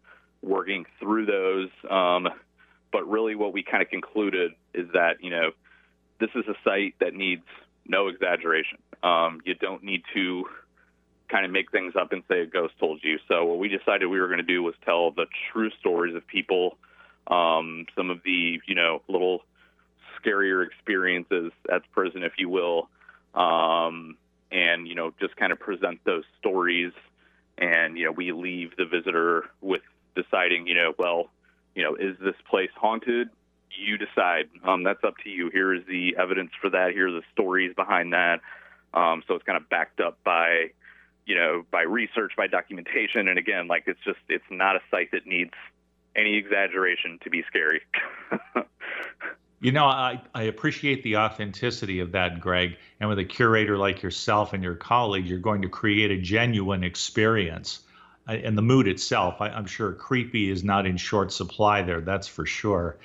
working 0.43 0.85
through 1.01 1.27
those. 1.27 1.71
Um, 1.91 2.29
but 2.93 3.11
really, 3.11 3.35
what 3.35 3.53
we 3.53 3.65
kind 3.65 3.83
of 3.83 3.89
concluded 3.89 4.53
is 4.73 4.87
that 4.93 5.15
you 5.21 5.31
know, 5.31 5.51
this 6.21 6.31
is 6.37 6.45
a 6.47 6.55
site 6.63 6.95
that 7.01 7.13
needs 7.13 7.43
no 7.85 8.07
exaggeration. 8.07 8.79
Um, 9.03 9.41
you 9.45 9.55
don't 9.55 9.83
need 9.83 10.03
to 10.15 10.45
kind 11.29 11.45
of 11.45 11.51
make 11.51 11.73
things 11.73 11.95
up 12.01 12.13
and 12.13 12.23
say 12.29 12.43
a 12.43 12.47
ghost 12.47 12.75
told 12.79 13.01
you. 13.03 13.19
So 13.27 13.45
what 13.45 13.59
we 13.59 13.67
decided 13.67 14.07
we 14.07 14.21
were 14.21 14.29
going 14.29 14.39
to 14.39 14.45
do 14.45 14.63
was 14.63 14.77
tell 14.85 15.11
the 15.11 15.27
true 15.53 15.71
stories 15.81 16.15
of 16.15 16.25
people 16.29 16.79
um, 17.29 17.87
some 17.97 18.11
of 18.11 18.23
the 18.25 18.61
you 18.67 18.75
know 18.75 19.03
little 19.09 19.43
scarier 20.21 20.67
experiences 20.67 21.53
at 21.73 21.83
the 21.83 21.89
prison, 21.93 22.23
if 22.23 22.33
you 22.39 22.49
will, 22.49 22.89
um, 23.35 24.17
and 24.51 24.87
you 24.89 24.95
know 24.95 25.13
just 25.21 25.37
kind 25.37 25.53
of 25.53 25.59
present 25.59 26.01
those 26.05 26.25
stories, 26.39 26.93
and 27.59 27.99
you 27.99 28.05
know 28.05 28.13
we 28.13 28.33
leave 28.33 28.77
the 28.77 28.85
visitor 28.85 29.45
with 29.61 29.83
deciding, 30.17 30.67
you 30.67 30.75
know, 30.75 30.95
well, 30.99 31.29
you 31.75 31.85
know, 31.85 31.95
is 31.95 32.17
this 32.19 32.35
place 32.51 32.71
haunted? 32.75 33.29
You 33.71 33.99
decide. 33.99 34.49
Um, 34.65 34.83
that's 34.83 35.05
up 35.05 35.15
to 35.25 35.31
you. 35.31 35.51
Here 35.51 35.75
is 35.75 35.83
the 35.87 36.17
evidence 36.19 36.51
for 36.61 36.71
that. 36.71 36.93
Here 36.93 37.09
are 37.09 37.13
the 37.13 37.23
stories 37.33 37.75
behind 37.77 38.13
that. 38.15 38.41
Um, 38.95 39.23
so 39.29 39.35
it's 39.35 39.45
kind 39.45 39.59
of 39.59 39.69
backed 39.69 40.01
up 40.01 40.19
by, 40.25 40.71
you 41.27 41.35
know, 41.35 41.67
by 41.71 41.83
research, 41.83 42.33
by 42.37 42.47
documentation, 42.47 43.29
and 43.29 43.39
again, 43.39 43.69
like 43.69 43.85
it's 43.87 44.01
just 44.05 44.19
it's 44.29 44.45
not 44.51 44.77
a 44.77 44.81
site 44.91 45.11
that 45.13 45.27
needs 45.27 45.53
any 46.17 46.37
exaggeration 46.37 47.19
to 47.23 47.31
be 47.31 47.45
scary. 47.47 47.83
you 49.61 49.73
know, 49.73 49.85
I, 49.85 50.21
I 50.35 50.45
appreciate 50.45 51.03
the 51.03 51.19
authenticity 51.19 52.01
of 52.01 52.13
that, 52.13 52.41
Greg. 52.41 52.77
And 53.01 53.09
with 53.09 53.19
a 53.19 53.25
curator 53.25 53.77
like 53.77 54.03
yourself 54.03 54.53
and 54.53 54.63
your 54.63 54.75
colleague, 54.75 55.27
you're 55.27 55.39
going 55.39 55.63
to 55.63 55.69
create 55.69 56.11
a 56.11 56.21
genuine 56.21 56.83
experience. 56.83 57.81
And 58.27 58.59
the 58.59 58.63
mood 58.63 58.89
itself, 58.89 59.41
I, 59.41 59.51
am 59.51 59.67
sure 59.67 59.93
creepy 59.93 60.51
is 60.51 60.65
not 60.65 60.85
in 60.85 60.97
short 60.97 61.31
supply 61.31 61.83
there, 61.83 62.01
that's 62.01 62.27
for 62.27 62.45
sure. 62.45 62.97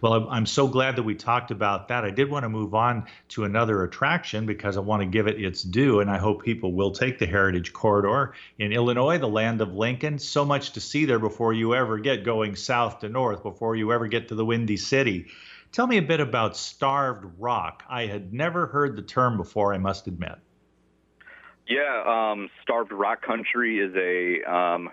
Well, 0.00 0.28
I'm 0.30 0.46
so 0.46 0.66
glad 0.66 0.96
that 0.96 1.02
we 1.02 1.14
talked 1.14 1.50
about 1.50 1.88
that. 1.88 2.04
I 2.04 2.10
did 2.10 2.30
want 2.30 2.44
to 2.44 2.48
move 2.48 2.74
on 2.74 3.04
to 3.30 3.44
another 3.44 3.82
attraction 3.82 4.46
because 4.46 4.78
I 4.78 4.80
want 4.80 5.02
to 5.02 5.06
give 5.06 5.26
it 5.26 5.42
its 5.42 5.62
due, 5.62 6.00
and 6.00 6.10
I 6.10 6.16
hope 6.16 6.42
people 6.42 6.72
will 6.72 6.92
take 6.92 7.18
the 7.18 7.26
Heritage 7.26 7.74
Corridor 7.74 8.32
in 8.58 8.72
Illinois, 8.72 9.18
the 9.18 9.28
land 9.28 9.60
of 9.60 9.74
Lincoln. 9.74 10.18
So 10.18 10.44
much 10.44 10.72
to 10.72 10.80
see 10.80 11.04
there 11.04 11.18
before 11.18 11.52
you 11.52 11.74
ever 11.74 11.98
get 11.98 12.24
going 12.24 12.56
south 12.56 13.00
to 13.00 13.10
north, 13.10 13.42
before 13.42 13.76
you 13.76 13.92
ever 13.92 14.06
get 14.06 14.28
to 14.28 14.34
the 14.34 14.44
Windy 14.44 14.78
City. 14.78 15.26
Tell 15.72 15.86
me 15.86 15.98
a 15.98 16.02
bit 16.02 16.20
about 16.20 16.56
Starved 16.56 17.24
Rock. 17.38 17.82
I 17.88 18.06
had 18.06 18.32
never 18.32 18.66
heard 18.66 18.96
the 18.96 19.02
term 19.02 19.36
before, 19.36 19.74
I 19.74 19.78
must 19.78 20.06
admit. 20.06 20.38
Yeah, 21.72 22.02
um, 22.32 22.50
Starved 22.62 22.92
Rock 22.92 23.22
Country 23.22 23.78
is 23.78 23.94
a 23.96 24.42
um, 24.50 24.90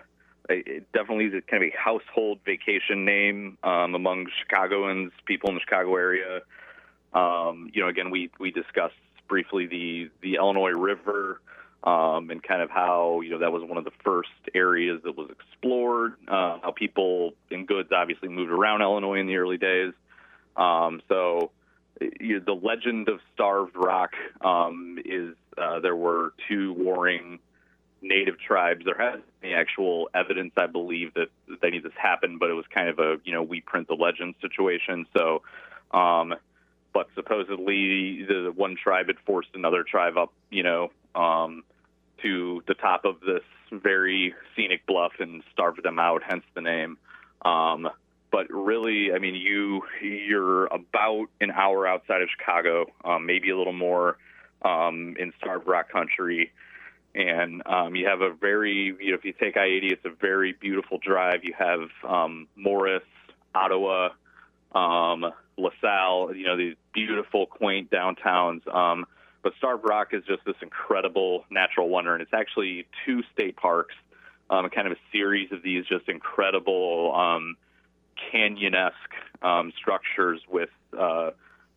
it 0.48 0.90
definitely 0.92 1.26
is 1.26 1.34
a 1.34 1.42
kind 1.42 1.62
of 1.62 1.68
a 1.68 1.76
household 1.76 2.38
vacation 2.46 3.04
name 3.04 3.58
um, 3.62 3.94
among 3.94 4.26
Chicagoans, 4.40 5.12
people 5.26 5.50
in 5.50 5.56
the 5.56 5.60
Chicago 5.60 5.94
area. 5.96 6.40
Um, 7.12 7.70
you 7.74 7.82
know, 7.82 7.88
again, 7.88 8.10
we 8.10 8.30
we 8.38 8.50
discussed 8.50 8.94
briefly 9.28 9.66
the 9.66 10.10
the 10.22 10.36
Illinois 10.36 10.70
River 10.70 11.42
um, 11.84 12.30
and 12.30 12.42
kind 12.42 12.62
of 12.62 12.70
how 12.70 13.20
you 13.20 13.30
know 13.30 13.40
that 13.40 13.52
was 13.52 13.62
one 13.62 13.76
of 13.76 13.84
the 13.84 13.92
first 14.02 14.30
areas 14.54 15.02
that 15.04 15.18
was 15.18 15.30
explored. 15.30 16.14
Uh, 16.26 16.60
how 16.62 16.72
people 16.74 17.34
and 17.50 17.66
goods 17.66 17.90
obviously 17.92 18.30
moved 18.30 18.50
around 18.50 18.80
Illinois 18.80 19.20
in 19.20 19.26
the 19.26 19.36
early 19.36 19.58
days. 19.58 19.92
Um, 20.56 21.02
so 21.08 21.50
you 22.00 22.38
know, 22.38 22.44
the 22.44 22.66
legend 22.66 23.08
of 23.08 23.20
Starved 23.34 23.76
Rock 23.76 24.12
um, 24.40 24.98
is 25.04 25.34
uh, 25.58 25.80
there 25.80 25.96
were 25.96 26.32
two 26.48 26.72
warring 26.72 27.38
native 28.02 28.38
tribes. 28.38 28.84
There 28.84 28.96
hasn't 28.98 29.24
any 29.42 29.52
actual 29.52 30.08
evidence, 30.14 30.52
I 30.56 30.66
believe, 30.66 31.14
that, 31.14 31.28
that 31.48 31.66
any 31.66 31.78
of 31.78 31.82
this 31.82 31.92
happened, 32.00 32.40
but 32.40 32.50
it 32.50 32.54
was 32.54 32.64
kind 32.72 32.88
of 32.88 32.98
a 32.98 33.16
you 33.24 33.32
know 33.32 33.42
we 33.42 33.60
print 33.60 33.88
the 33.88 33.94
legend 33.94 34.34
situation. 34.40 35.06
So, 35.16 35.42
um, 35.90 36.34
but 36.92 37.08
supposedly 37.14 38.24
the, 38.24 38.52
one 38.54 38.76
tribe 38.82 39.08
had 39.08 39.16
forced 39.26 39.50
another 39.54 39.84
tribe 39.84 40.16
up, 40.16 40.32
you 40.50 40.62
know, 40.62 40.90
um, 41.14 41.62
to 42.22 42.62
the 42.66 42.74
top 42.74 43.04
of 43.04 43.20
this 43.20 43.42
very 43.70 44.34
scenic 44.56 44.84
bluff 44.86 45.12
and 45.20 45.42
starved 45.52 45.82
them 45.82 45.98
out, 45.98 46.22
hence 46.26 46.44
the 46.54 46.60
name. 46.60 46.98
Um, 47.44 47.88
but 48.30 48.46
really, 48.50 49.12
I 49.12 49.18
mean, 49.18 49.34
you 49.34 49.82
you're 50.02 50.66
about 50.66 51.26
an 51.40 51.50
hour 51.50 51.86
outside 51.86 52.22
of 52.22 52.28
Chicago, 52.38 52.86
um, 53.04 53.26
maybe 53.26 53.50
a 53.50 53.58
little 53.58 53.72
more 53.72 54.18
um, 54.62 55.16
in 55.18 55.32
Starved 55.38 55.66
Rock 55.66 55.90
country, 55.90 56.52
and 57.14 57.62
um, 57.66 57.94
you 57.96 58.06
have 58.06 58.20
a 58.20 58.32
very 58.32 58.94
you 59.00 59.10
know 59.10 59.16
if 59.16 59.24
you 59.24 59.32
take 59.32 59.56
I-80, 59.56 59.92
it's 59.92 60.04
a 60.04 60.10
very 60.10 60.52
beautiful 60.52 60.98
drive. 60.98 61.44
You 61.44 61.54
have 61.58 61.88
um, 62.08 62.46
Morris, 62.56 63.02
Ottawa, 63.54 64.10
um, 64.72 65.26
LaSalle, 65.56 66.34
you 66.34 66.46
know 66.46 66.56
these 66.56 66.76
beautiful, 66.92 67.46
quaint 67.46 67.90
downtowns. 67.90 68.66
Um, 68.72 69.06
but 69.42 69.54
Starved 69.58 69.88
Rock 69.88 70.08
is 70.12 70.22
just 70.24 70.44
this 70.44 70.56
incredible 70.62 71.44
natural 71.50 71.88
wonder, 71.88 72.12
and 72.12 72.22
it's 72.22 72.34
actually 72.34 72.86
two 73.06 73.22
state 73.32 73.56
parks, 73.56 73.94
um, 74.50 74.68
kind 74.70 74.86
of 74.86 74.92
a 74.92 75.00
series 75.10 75.50
of 75.50 75.62
these 75.62 75.84
just 75.86 76.08
incredible 76.08 77.14
um, 77.14 77.56
canyon-esque 78.30 79.42
um, 79.42 79.72
structures 79.78 80.40
with 80.48 80.70
uh, 80.98 81.30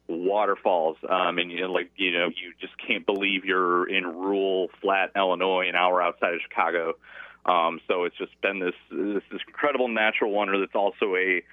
waterfalls, 0.08 0.98
um, 1.10 1.38
and 1.38 1.52
you 1.52 1.62
know, 1.62 1.72
like 1.72 1.92
you 1.96 2.12
know, 2.12 2.28
you 2.28 2.54
just 2.60 2.74
can't 2.86 3.06
believe 3.06 3.46
you're 3.46 3.88
in 3.90 4.06
rural, 4.06 4.70
flat 4.82 5.12
Illinois, 5.16 5.68
an 5.68 5.76
hour 5.76 6.02
outside 6.02 6.34
of 6.34 6.42
Chicago. 6.42 6.94
Um, 7.46 7.82
so 7.88 8.06
it's 8.06 8.18
just 8.18 8.40
been 8.42 8.60
this, 8.60 8.76
this 8.90 9.24
this 9.32 9.42
incredible 9.48 9.88
natural 9.88 10.32
wonder 10.32 10.60
that's 10.60 10.76
also 10.76 11.16
a 11.16 11.44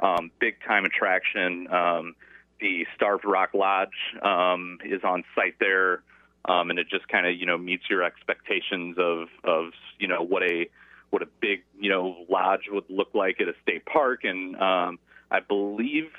um, 0.00 0.30
big 0.40 0.56
time 0.66 0.84
attraction. 0.84 1.68
Um, 1.70 2.14
the 2.60 2.86
Starved 2.94 3.24
Rock 3.24 3.50
Lodge 3.54 3.88
um, 4.22 4.78
is 4.84 5.02
on 5.04 5.24
site 5.34 5.56
there, 5.60 6.02
um, 6.46 6.70
and 6.70 6.78
it 6.78 6.88
just 6.88 7.08
kind 7.08 7.26
of 7.26 7.36
you 7.36 7.46
know 7.46 7.58
meets 7.58 7.84
your 7.88 8.02
expectations 8.02 8.96
of 8.98 9.28
of 9.44 9.72
you 9.98 10.08
know 10.08 10.22
what 10.22 10.42
a 10.42 10.68
what 11.10 11.22
a 11.22 11.26
big 11.40 11.62
you 11.78 11.90
know 11.90 12.24
lodge 12.28 12.62
would 12.70 12.84
look 12.88 13.08
like 13.14 13.40
at 13.40 13.48
a 13.48 13.54
state 13.62 13.84
park. 13.86 14.24
And 14.24 14.56
um, 14.56 14.98
I 15.30 15.40
believe 15.40 16.10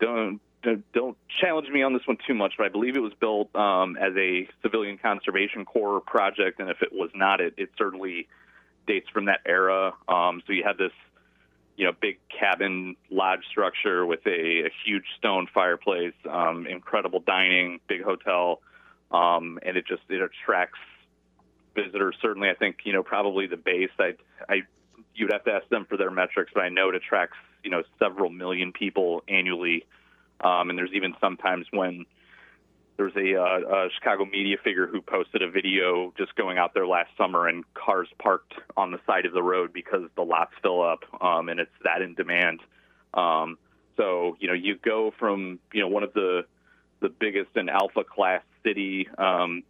don't 0.00 0.40
don't 0.94 1.16
challenge 1.40 1.68
me 1.68 1.82
on 1.82 1.92
this 1.92 2.06
one 2.06 2.16
too 2.26 2.34
much, 2.34 2.54
but 2.56 2.64
I 2.64 2.70
believe 2.70 2.96
it 2.96 3.00
was 3.00 3.12
built 3.20 3.54
um, 3.54 3.96
as 3.96 4.12
a 4.16 4.48
civilian 4.62 4.96
conservation 4.98 5.64
corps 5.64 6.00
project, 6.00 6.58
and 6.58 6.70
if 6.70 6.80
it 6.80 6.90
was 6.92 7.10
not, 7.14 7.40
it, 7.40 7.54
it 7.58 7.70
certainly 7.76 8.28
dates 8.86 9.08
from 9.10 9.26
that 9.26 9.40
era. 9.44 9.92
Um, 10.08 10.42
so 10.46 10.52
you 10.52 10.64
had 10.64 10.78
this 10.78 10.92
you 11.76 11.84
know, 11.84 11.92
big 12.00 12.18
cabin 12.28 12.96
lodge 13.10 13.44
structure 13.50 14.06
with 14.06 14.20
a, 14.26 14.66
a 14.66 14.70
huge 14.84 15.04
stone 15.18 15.48
fireplace, 15.52 16.14
um, 16.30 16.66
incredible 16.66 17.20
dining, 17.20 17.80
big 17.88 18.02
hotel, 18.02 18.60
um, 19.10 19.58
and 19.62 19.76
it 19.76 19.86
just 19.86 20.02
it 20.08 20.22
attracts 20.22 20.78
visitors. 21.74 22.16
Certainly, 22.20 22.50
I 22.50 22.54
think 22.54 22.78
you 22.84 22.92
know 22.92 23.02
probably 23.02 23.46
the 23.46 23.56
base. 23.56 23.90
I, 23.98 24.14
I 24.48 24.62
you'd 25.14 25.32
have 25.32 25.44
to 25.44 25.52
ask 25.52 25.68
them 25.68 25.86
for 25.88 25.96
their 25.96 26.10
metrics, 26.10 26.52
but 26.54 26.62
I 26.62 26.68
know 26.68 26.88
it 26.88 26.94
attracts 26.94 27.36
you 27.62 27.70
know 27.70 27.82
several 27.98 28.30
million 28.30 28.72
people 28.72 29.22
annually, 29.28 29.84
um, 30.40 30.70
and 30.70 30.78
there's 30.78 30.92
even 30.92 31.14
sometimes 31.20 31.66
when 31.70 32.06
there's 32.96 33.14
a, 33.16 33.34
uh, 33.34 33.86
a 33.86 33.88
Chicago 33.90 34.24
media 34.24 34.56
figure 34.62 34.86
who 34.86 35.00
posted 35.00 35.42
a 35.42 35.50
video 35.50 36.12
just 36.16 36.34
going 36.36 36.58
out 36.58 36.74
there 36.74 36.86
last 36.86 37.10
summer 37.18 37.48
and 37.48 37.64
cars 37.74 38.08
parked 38.20 38.54
on 38.76 38.92
the 38.92 39.00
side 39.04 39.26
of 39.26 39.32
the 39.32 39.42
road 39.42 39.72
because 39.72 40.02
the 40.14 40.22
lots 40.22 40.52
fill 40.62 40.80
up 40.80 41.00
um, 41.20 41.48
and 41.48 41.58
it's 41.58 41.72
that 41.82 42.02
in 42.02 42.14
demand. 42.14 42.60
Um, 43.12 43.58
so 43.96 44.36
you 44.40 44.48
know 44.48 44.54
you 44.54 44.76
go 44.76 45.12
from 45.18 45.58
you 45.72 45.80
know 45.80 45.88
one 45.88 46.02
of 46.02 46.12
the 46.14 46.44
the 47.00 47.08
biggest 47.08 47.50
and 47.56 47.68
alpha 47.68 48.04
class 48.04 48.42
city 48.64 49.08
um, 49.18 49.62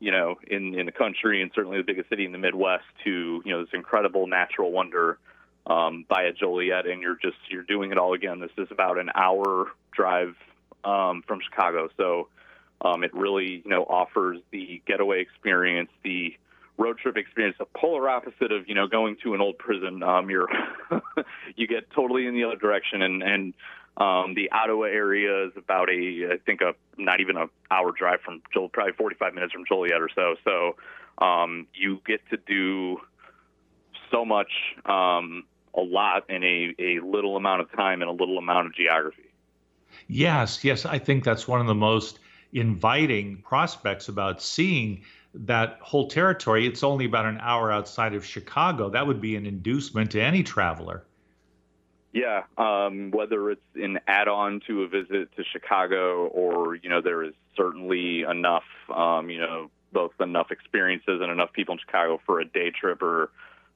you 0.00 0.10
know 0.10 0.36
in 0.46 0.78
in 0.78 0.86
the 0.86 0.92
country 0.92 1.42
and 1.42 1.50
certainly 1.54 1.78
the 1.78 1.84
biggest 1.84 2.08
city 2.08 2.24
in 2.24 2.32
the 2.32 2.38
Midwest 2.38 2.84
to 3.04 3.42
you 3.44 3.52
know 3.52 3.64
this 3.64 3.74
incredible 3.74 4.26
natural 4.26 4.70
wonder 4.70 5.18
um, 5.66 6.04
by 6.08 6.22
a 6.22 6.32
Joliet 6.32 6.86
and 6.86 7.02
you're 7.02 7.18
just 7.20 7.36
you're 7.48 7.62
doing 7.62 7.92
it 7.92 7.98
all 7.98 8.14
again. 8.14 8.40
This 8.40 8.50
is 8.56 8.68
about 8.70 8.98
an 8.98 9.10
hour 9.14 9.66
drive 9.92 10.34
um, 10.84 11.22
from 11.26 11.40
Chicago, 11.40 11.88
so 11.96 12.28
um, 12.80 13.02
it 13.02 13.12
really, 13.14 13.62
you 13.64 13.70
know, 13.70 13.84
offers 13.84 14.38
the 14.50 14.80
getaway 14.86 15.20
experience, 15.20 15.90
the 16.04 16.36
road 16.76 16.98
trip 16.98 17.16
experience, 17.16 17.56
the 17.58 17.66
polar 17.76 18.08
opposite 18.08 18.52
of, 18.52 18.68
you 18.68 18.74
know, 18.74 18.86
going 18.86 19.16
to 19.24 19.34
an 19.34 19.40
old 19.40 19.58
prison. 19.58 20.02
Um, 20.02 20.30
you're 20.30 20.48
you 21.56 21.66
get 21.66 21.90
totally 21.90 22.26
in 22.26 22.34
the 22.34 22.44
other 22.44 22.56
direction, 22.56 23.02
and 23.02 23.22
and 23.22 23.54
um, 23.98 24.34
the 24.34 24.50
Ottawa 24.52 24.84
area 24.84 25.46
is 25.46 25.52
about 25.56 25.90
a, 25.90 26.28
I 26.32 26.36
think, 26.46 26.60
a 26.60 26.74
not 26.96 27.20
even 27.20 27.36
an 27.36 27.48
hour 27.70 27.92
drive 27.92 28.20
from 28.20 28.42
Joliet, 28.52 28.72
probably 28.72 28.92
45 28.92 29.34
minutes 29.34 29.52
from 29.52 29.64
Joliet 29.66 30.00
or 30.00 30.08
so. 30.14 30.36
So 30.44 31.24
um, 31.24 31.66
you 31.74 32.00
get 32.06 32.20
to 32.30 32.36
do 32.36 32.98
so 34.10 34.24
much, 34.24 34.50
um, 34.86 35.44
a 35.74 35.80
lot 35.80 36.30
in 36.30 36.42
a, 36.44 36.74
a 36.78 37.00
little 37.00 37.36
amount 37.36 37.60
of 37.60 37.72
time 37.72 38.00
and 38.00 38.08
a 38.08 38.12
little 38.12 38.38
amount 38.38 38.68
of 38.68 38.74
geography. 38.74 39.30
Yes, 40.06 40.64
yes, 40.64 40.86
I 40.86 40.98
think 40.98 41.24
that's 41.24 41.46
one 41.48 41.60
of 41.60 41.66
the 41.66 41.74
most 41.74 42.20
inviting 42.52 43.38
prospects 43.38 44.08
about 44.08 44.40
seeing 44.40 45.02
that 45.34 45.78
whole 45.80 46.08
territory. 46.08 46.66
It's 46.66 46.82
only 46.82 47.04
about 47.04 47.26
an 47.26 47.38
hour 47.40 47.70
outside 47.70 48.14
of 48.14 48.24
Chicago. 48.24 48.88
That 48.90 49.06
would 49.06 49.20
be 49.20 49.36
an 49.36 49.44
inducement 49.44 50.12
to 50.12 50.20
any 50.22 50.42
traveler. 50.42 51.04
Yeah, 52.12 52.44
um, 52.56 53.10
whether 53.10 53.50
it's 53.50 53.60
an 53.74 54.00
add-on 54.06 54.60
to 54.66 54.82
a 54.82 54.88
visit 54.88 55.34
to 55.36 55.44
Chicago, 55.52 56.26
or 56.26 56.74
you 56.74 56.88
know, 56.88 57.02
there 57.02 57.22
is 57.22 57.34
certainly 57.56 58.22
enough, 58.22 58.64
um, 58.94 59.28
you 59.28 59.38
know, 59.38 59.70
both 59.92 60.12
enough 60.20 60.50
experiences 60.50 61.20
and 61.20 61.30
enough 61.30 61.52
people 61.52 61.74
in 61.74 61.78
Chicago 61.78 62.20
for 62.24 62.40
a 62.40 62.44
day 62.44 62.70
trip 62.70 63.02
or, 63.02 63.30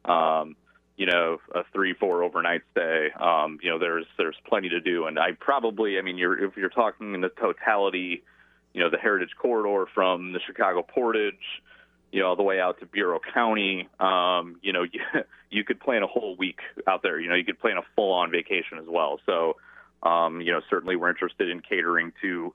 um, 0.04 0.56
you 0.96 1.06
know, 1.06 1.38
a 1.54 1.62
three, 1.72 1.92
four 1.92 2.22
overnight 2.22 2.62
stay. 2.72 3.08
Um, 3.20 3.58
you 3.62 3.70
know, 3.70 3.78
there's 3.78 4.06
there's 4.16 4.36
plenty 4.48 4.70
to 4.70 4.80
do, 4.80 5.06
and 5.06 5.18
I 5.18 5.32
probably, 5.38 5.98
I 5.98 6.02
mean, 6.02 6.16
you're 6.16 6.42
if 6.42 6.56
you're 6.56 6.70
talking 6.70 7.14
in 7.14 7.20
the 7.20 7.28
totality 7.28 8.22
you 8.72 8.80
know, 8.80 8.90
the 8.90 8.98
Heritage 8.98 9.34
Corridor 9.38 9.86
from 9.94 10.32
the 10.32 10.40
Chicago 10.46 10.82
Portage, 10.82 11.34
you 12.12 12.20
know, 12.20 12.28
all 12.28 12.36
the 12.36 12.42
way 12.42 12.60
out 12.60 12.78
to 12.80 12.86
Bureau 12.86 13.18
County. 13.34 13.88
Um, 13.98 14.56
you 14.62 14.72
know, 14.72 14.82
you, 14.82 15.00
you 15.50 15.64
could 15.64 15.80
plan 15.80 16.02
a 16.02 16.06
whole 16.06 16.36
week 16.36 16.60
out 16.86 17.02
there. 17.02 17.18
You 17.18 17.28
know, 17.28 17.34
you 17.34 17.44
could 17.44 17.58
plan 17.58 17.78
a 17.78 17.82
full-on 17.96 18.30
vacation 18.30 18.78
as 18.78 18.86
well. 18.86 19.18
So, 19.26 19.56
um, 20.02 20.40
you 20.40 20.52
know, 20.52 20.60
certainly 20.68 20.94
we're 20.94 21.08
interested 21.08 21.48
in 21.48 21.60
catering 21.60 22.12
to, 22.20 22.54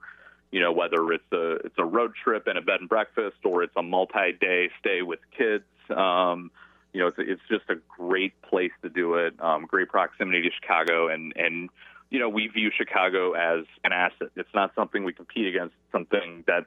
you 0.52 0.60
know, 0.62 0.72
whether 0.72 1.12
it's 1.12 1.32
a 1.34 1.56
it's 1.65 1.76
a 1.78 1.86
road 1.86 2.13
trip 2.24 2.48
and 2.48 2.58
a 2.58 2.62
bed 2.62 2.80
and 2.80 2.88
breakfast 2.88 3.38
or 3.43 3.63
it's 3.63 3.76
a 3.76 3.84
multi-day 3.84 4.70
stay 4.80 5.02
with 5.02 5.20
kids. 5.36 5.65
Um, 5.89 6.52
you 6.93 7.02
know, 7.02 7.08
it's 7.08 7.17
it's 7.20 7.41
just 7.50 7.70
a 7.70 7.76
great 7.98 8.39
place 8.43 8.72
to 8.84 8.89
do 8.89 9.15
it. 9.15 9.34
Um, 9.41 9.65
great 9.65 9.89
proximity 9.89 10.41
to 10.43 10.50
Chicago, 10.62 11.10
and 11.10 11.34
and 11.36 11.70
you 12.10 12.20
know, 12.20 12.30
we 12.30 12.48
view 12.48 12.72
Chicago 12.76 13.34
as 13.34 13.65
an 13.84 13.91
asset. 13.91 14.30
It's 14.36 14.54
not 14.54 14.74
something 14.76 15.04
we 15.04 15.13
compete 15.13 15.48
against. 15.48 15.76
Something 15.91 16.43
that 16.48 16.65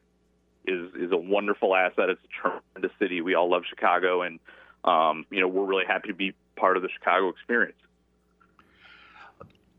is 0.71 0.95
is 0.95 1.13
a 1.13 1.17
wonderful 1.17 1.75
asset. 1.75 2.09
It's 2.11 2.23
a 2.25 2.49
tremendous 2.49 2.97
city. 2.99 3.21
We 3.21 3.35
all 3.35 3.51
love 3.51 3.63
Chicago, 3.69 4.23
and 4.23 4.39
um, 4.85 5.27
you 5.31 5.41
know, 5.41 5.49
we're 5.49 5.67
really 5.67 5.87
happy 5.87 6.09
to 6.09 6.15
be 6.15 6.35
part 6.57 6.77
of 6.77 6.83
the 6.83 6.89
Chicago 6.89 7.29
experience. 7.29 7.77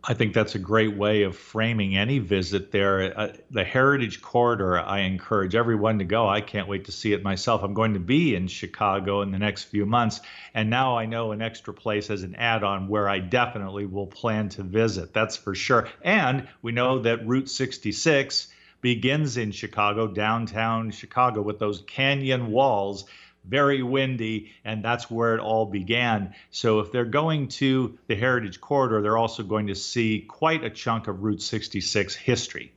I 0.04 0.16
think 0.16 0.34
that's 0.34 0.56
a 0.56 0.60
great 0.60 0.98
way 0.98 1.24
of 1.24 1.38
framing 1.38 1.96
any 1.96 2.18
visit 2.18 2.72
there. 2.72 3.18
Uh, 3.18 3.34
the 3.52 3.64
Heritage 3.64 4.20
Corridor, 4.20 4.80
I 4.80 5.02
encourage 5.02 5.54
everyone 5.54 6.00
to 6.00 6.06
go. 6.06 6.28
I 6.28 6.42
can't 6.42 6.68
wait 6.68 6.86
to 6.86 6.92
see 6.92 7.14
it 7.14 7.22
myself. 7.22 7.62
I'm 7.62 7.76
going 7.76 7.94
to 7.94 8.00
be 8.00 8.34
in 8.34 8.48
Chicago 8.48 9.22
in 9.22 9.30
the 9.30 9.38
next 9.38 9.66
few 9.66 9.86
months. 9.86 10.20
And 10.56 10.72
now 10.72 10.98
I 10.98 11.06
know 11.06 11.34
an 11.34 11.44
extra 11.44 11.72
place 11.72 12.10
as 12.10 12.24
an 12.24 12.34
add 12.34 12.64
on 12.64 12.88
where 12.88 13.08
I 13.08 13.20
definitely 13.20 13.86
will 13.86 14.08
plan 14.08 14.50
to 14.50 14.64
visit. 14.64 15.14
That's 15.14 15.38
for 15.38 15.54
sure. 15.54 15.88
And 16.02 16.48
we 16.64 16.72
know 16.72 17.00
that 17.00 17.28
Route 17.28 17.50
66 17.50 18.48
begins 18.82 19.38
in 19.38 19.52
Chicago, 19.52 20.08
downtown 20.08 20.92
Chicago, 20.92 21.42
with 21.42 21.60
those 21.60 21.82
canyon 21.82 22.52
walls 22.52 23.06
very 23.46 23.82
windy, 23.82 24.52
and 24.64 24.84
that's 24.84 25.10
where 25.10 25.36
it 25.36 25.40
all 25.40 25.66
began. 25.66 26.34
So 26.52 26.80
if 26.80 26.92
they're 26.92 27.06
going 27.06 27.48
to 27.50 27.98
the 28.08 28.16
Heritage 28.16 28.62
Corridor, 28.62 29.02
they're 29.02 29.18
also 29.18 29.44
going 29.44 29.68
to 29.68 29.76
see 29.76 30.22
quite 30.28 30.64
a 30.64 30.70
chunk 30.70 31.08
of 31.08 31.24
Route 31.24 31.42
66 31.42 32.16
history. 32.16 32.72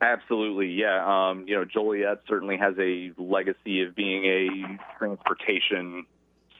Absolutely, 0.00 0.68
yeah. 0.68 1.30
Um, 1.30 1.44
you 1.46 1.54
know, 1.54 1.64
Joliet 1.64 2.22
certainly 2.28 2.56
has 2.56 2.74
a 2.78 3.12
legacy 3.16 3.82
of 3.82 3.94
being 3.94 4.24
a 4.24 4.98
transportation 4.98 6.06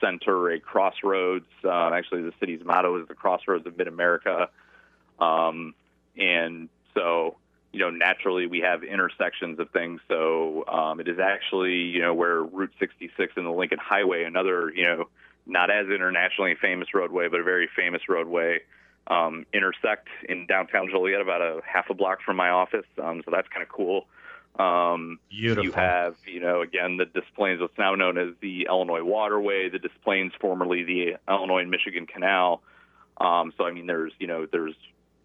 center, 0.01 0.51
a 0.51 0.61
crossroads. 0.61 1.47
Uh, 1.64 1.90
actually, 1.92 2.23
the 2.23 2.33
city's 2.38 2.64
motto 2.64 3.01
is 3.01 3.09
the 3.09 3.14
crossroads 3.14 3.66
of 3.66 3.77
Mid 3.77 3.88
America. 3.88 4.49
Um, 5.18 5.75
and 6.16 6.68
so, 6.95 7.37
you 7.72 7.78
know, 7.78 7.90
naturally 7.90 8.46
we 8.46 8.61
have 8.61 8.85
intersections 8.85 9.58
of 9.58 9.70
things. 9.70 10.00
So 10.08 10.64
um, 10.66 11.00
it 11.00 11.08
is 11.08 11.18
actually, 11.18 11.74
you 11.74 12.00
know, 12.00 12.12
where 12.12 12.42
Route 12.42 12.72
66 12.78 13.32
and 13.37 13.46
the 13.46 13.50
Lincoln 13.50 13.78
Highway, 13.80 14.24
another, 14.24 14.72
you 14.74 14.85
know, 14.85 15.08
not 15.46 15.70
as 15.70 15.87
internationally 15.87 16.54
famous 16.61 16.88
roadway, 16.94 17.28
but 17.28 17.40
a 17.40 17.44
very 17.44 17.68
famous 17.74 18.02
roadway, 18.08 18.61
um, 19.06 19.46
intersect 19.52 20.08
in 20.28 20.46
downtown 20.46 20.88
Joliet, 20.90 21.20
about 21.20 21.40
a 21.40 21.61
half 21.66 21.90
a 21.90 21.94
block 21.94 22.18
from 22.24 22.37
my 22.37 22.50
office. 22.50 22.87
Um, 23.02 23.22
so 23.24 23.30
that's 23.30 23.48
kind 23.48 23.62
of 23.62 23.68
cool. 23.68 24.06
Um, 24.58 25.18
Beautiful. 25.30 25.64
You 25.64 25.72
have, 25.72 26.16
you 26.26 26.40
know, 26.40 26.61
again, 26.61 26.98
the 26.98 27.06
Des 27.06 27.22
Plaines, 27.35 27.61
what's 27.61 27.78
now 27.78 27.94
known 27.94 28.18
as 28.18 28.35
the 28.40 28.66
Illinois 28.68 29.02
Waterway, 29.02 29.70
the 29.70 29.78
Des 29.78 29.88
Plaines, 30.04 30.32
formerly 30.40 30.85
the 30.85 31.16
Illinois 31.26 31.62
and 31.62 31.70
Michigan 31.70 32.06
Canal. 32.06 32.62
Um, 33.16 33.52
so, 33.56 33.64
I 33.64 33.72
mean, 33.72 33.87
there's, 33.87 34.12
you 34.18 34.26
know, 34.26 34.46
there's, 34.50 34.74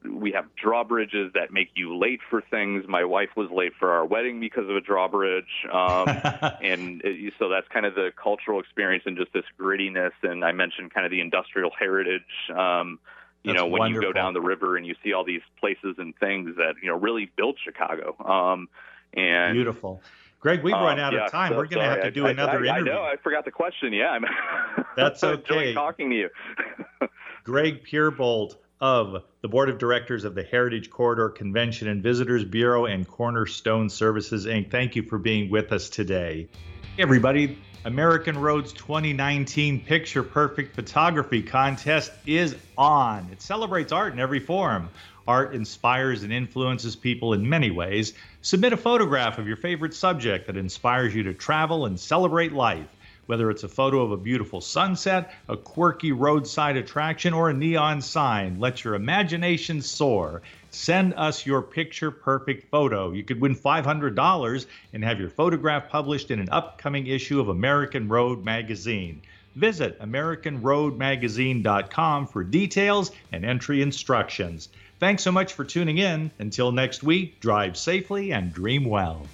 we 0.08 0.32
have 0.32 0.46
drawbridges 0.56 1.32
that 1.34 1.52
make 1.52 1.70
you 1.76 1.98
late 1.98 2.20
for 2.30 2.42
things. 2.42 2.86
My 2.88 3.04
wife 3.04 3.30
was 3.36 3.50
late 3.52 3.74
for 3.80 3.92
our 3.92 4.06
wedding 4.06 4.40
because 4.40 4.70
of 4.70 4.76
a 4.76 4.82
drawbridge. 4.82 5.46
Um, 5.72 6.08
and 6.62 7.02
it, 7.04 7.34
so 7.40 7.50
that's 7.50 7.68
kind 7.70 7.86
of 7.86 7.96
the 7.96 8.12
cultural 8.22 8.60
experience 8.60 9.04
and 9.06 9.18
just 9.18 9.34
this 9.34 9.46
grittiness. 9.60 10.12
And 10.24 10.44
I 10.44 10.52
mentioned 10.52 10.94
kind 10.94 11.06
of 11.06 11.12
the 11.12 11.22
industrial 11.22 11.72
heritage. 11.78 12.22
Um, 12.50 13.00
you 13.44 13.54
That's 13.54 13.62
know, 13.62 13.68
when 13.68 13.80
wonderful. 13.80 14.04
you 14.04 14.10
go 14.10 14.14
down 14.14 14.34
the 14.34 14.42
river 14.42 14.78
and 14.78 14.86
you 14.86 14.96
see 15.04 15.14
all 15.14 15.24
these 15.24 15.42
places 15.60 15.96
and 15.98 16.16
things 16.18 16.56
that, 16.58 16.76
you 16.82 16.90
know, 16.90 16.98
really 16.98 17.32
built 17.38 17.56
Chicago. 17.64 18.16
Um, 18.24 18.68
and 19.14 19.54
Beautiful. 19.54 20.02
Greg, 20.40 20.64
we've 20.64 20.74
run 20.74 21.00
um, 21.00 21.00
out 21.00 21.14
yeah, 21.14 21.26
of 21.26 21.32
time. 21.32 21.52
so 21.52 21.58
We're 21.58 21.66
going 21.68 21.84
to 21.84 21.90
have 21.90 22.04
to 22.04 22.12
do 22.12 22.28
I, 22.28 22.32
another 22.32 22.66
I, 22.66 22.78
interview. 22.78 22.92
I 22.92 22.96
know. 22.96 23.02
I 23.04 23.16
forgot 23.24 23.46
the 23.46 23.52
question. 23.52 23.94
Yeah. 23.94 24.10
I'm 24.10 24.26
That's 24.96 25.24
okay. 25.24 25.74
talking 25.74 26.10
to 26.10 26.16
you. 26.16 26.30
Greg 27.44 27.86
Peerbolte 27.86 28.56
of 28.80 29.24
the 29.42 29.48
Board 29.48 29.70
of 29.70 29.78
Directors 29.78 30.24
of 30.24 30.36
the 30.36 30.44
Heritage 30.44 30.90
Corridor 30.90 31.30
Convention 31.30 31.88
and 31.88 32.04
Visitors 32.04 32.44
Bureau 32.44 32.86
and 32.86 33.08
Cornerstone 33.08 33.90
Services, 33.90 34.46
Inc. 34.46 34.70
Thank 34.70 34.96
you 34.96 35.04
for 35.04 35.18
being 35.18 35.50
with 35.50 35.72
us 35.72 35.90
today. 35.90 36.48
Hey, 36.96 37.04
everybody, 37.04 37.58
American 37.86 38.38
Roads 38.38 38.74
2019 38.74 39.82
Picture 39.82 40.22
Perfect 40.22 40.76
Photography 40.76 41.42
Contest 41.42 42.12
is 42.26 42.56
on. 42.78 43.28
It 43.32 43.42
celebrates 43.42 43.92
art 43.92 44.14
in 44.14 44.20
every 44.20 44.40
form. 44.40 44.90
Art 45.28 45.54
inspires 45.54 46.24
and 46.24 46.32
influences 46.32 46.96
people 46.96 47.34
in 47.34 47.48
many 47.48 47.72
ways. 47.72 48.14
Submit 48.42 48.74
a 48.74 48.78
photograph 48.78 49.40
of 49.40 49.48
your 49.48 49.58
favorite 49.58 49.94
subject 49.94 50.48
that 50.48 50.56
inspires 50.56 51.14
you 51.14 51.24
to 51.24 51.34
travel 51.34 51.86
and 51.86 52.00
celebrate 52.00 52.54
life. 52.54 52.88
Whether 53.28 53.52
it's 53.52 53.64
a 53.64 53.70
photo 53.70 54.02
of 54.02 54.12
a 54.12 54.18
beautiful 54.18 54.62
sunset, 54.62 55.34
a 55.50 55.58
quirky 55.58 56.14
roadside 56.14 56.78
attraction, 56.78 57.34
or 57.34 57.50
a 57.50 57.54
neon 57.54 58.02
sign, 58.02 58.60
let 58.60 58.84
your 58.84 58.96
imagination 58.96 59.82
soar. 59.82 60.42
Send 60.72 61.14
us 61.14 61.46
your 61.46 61.62
picture 61.62 62.10
perfect 62.10 62.72
photo. 62.72 63.12
You 63.12 63.24
could 63.24 63.42
win 63.42 63.56
$500 63.56 64.66
and 64.94 65.04
have 65.04 65.20
your 65.20 65.30
photograph 65.30 65.90
published 65.90 66.32
in 66.32 66.40
an 66.40 66.48
upcoming 66.50 67.06
issue 67.08 67.42
of 67.42 67.50
American 67.50 68.08
Road 68.08 68.46
Magazine. 68.46 69.22
Visit 69.56 70.00
AmericanRoadMagazine.com 70.00 72.28
for 72.28 72.46
details 72.46 73.12
and 73.32 73.44
entry 73.44 73.82
instructions. 73.82 74.70
Thanks 75.00 75.24
so 75.24 75.32
much 75.32 75.54
for 75.54 75.66
tuning 75.66 75.98
in. 75.98 76.30
Until 76.40 76.72
next 76.72 77.02
week, 77.04 77.40
drive 77.40 77.76
safely 77.76 78.32
and 78.32 78.54
dream 78.54 78.86
well. 78.86 79.26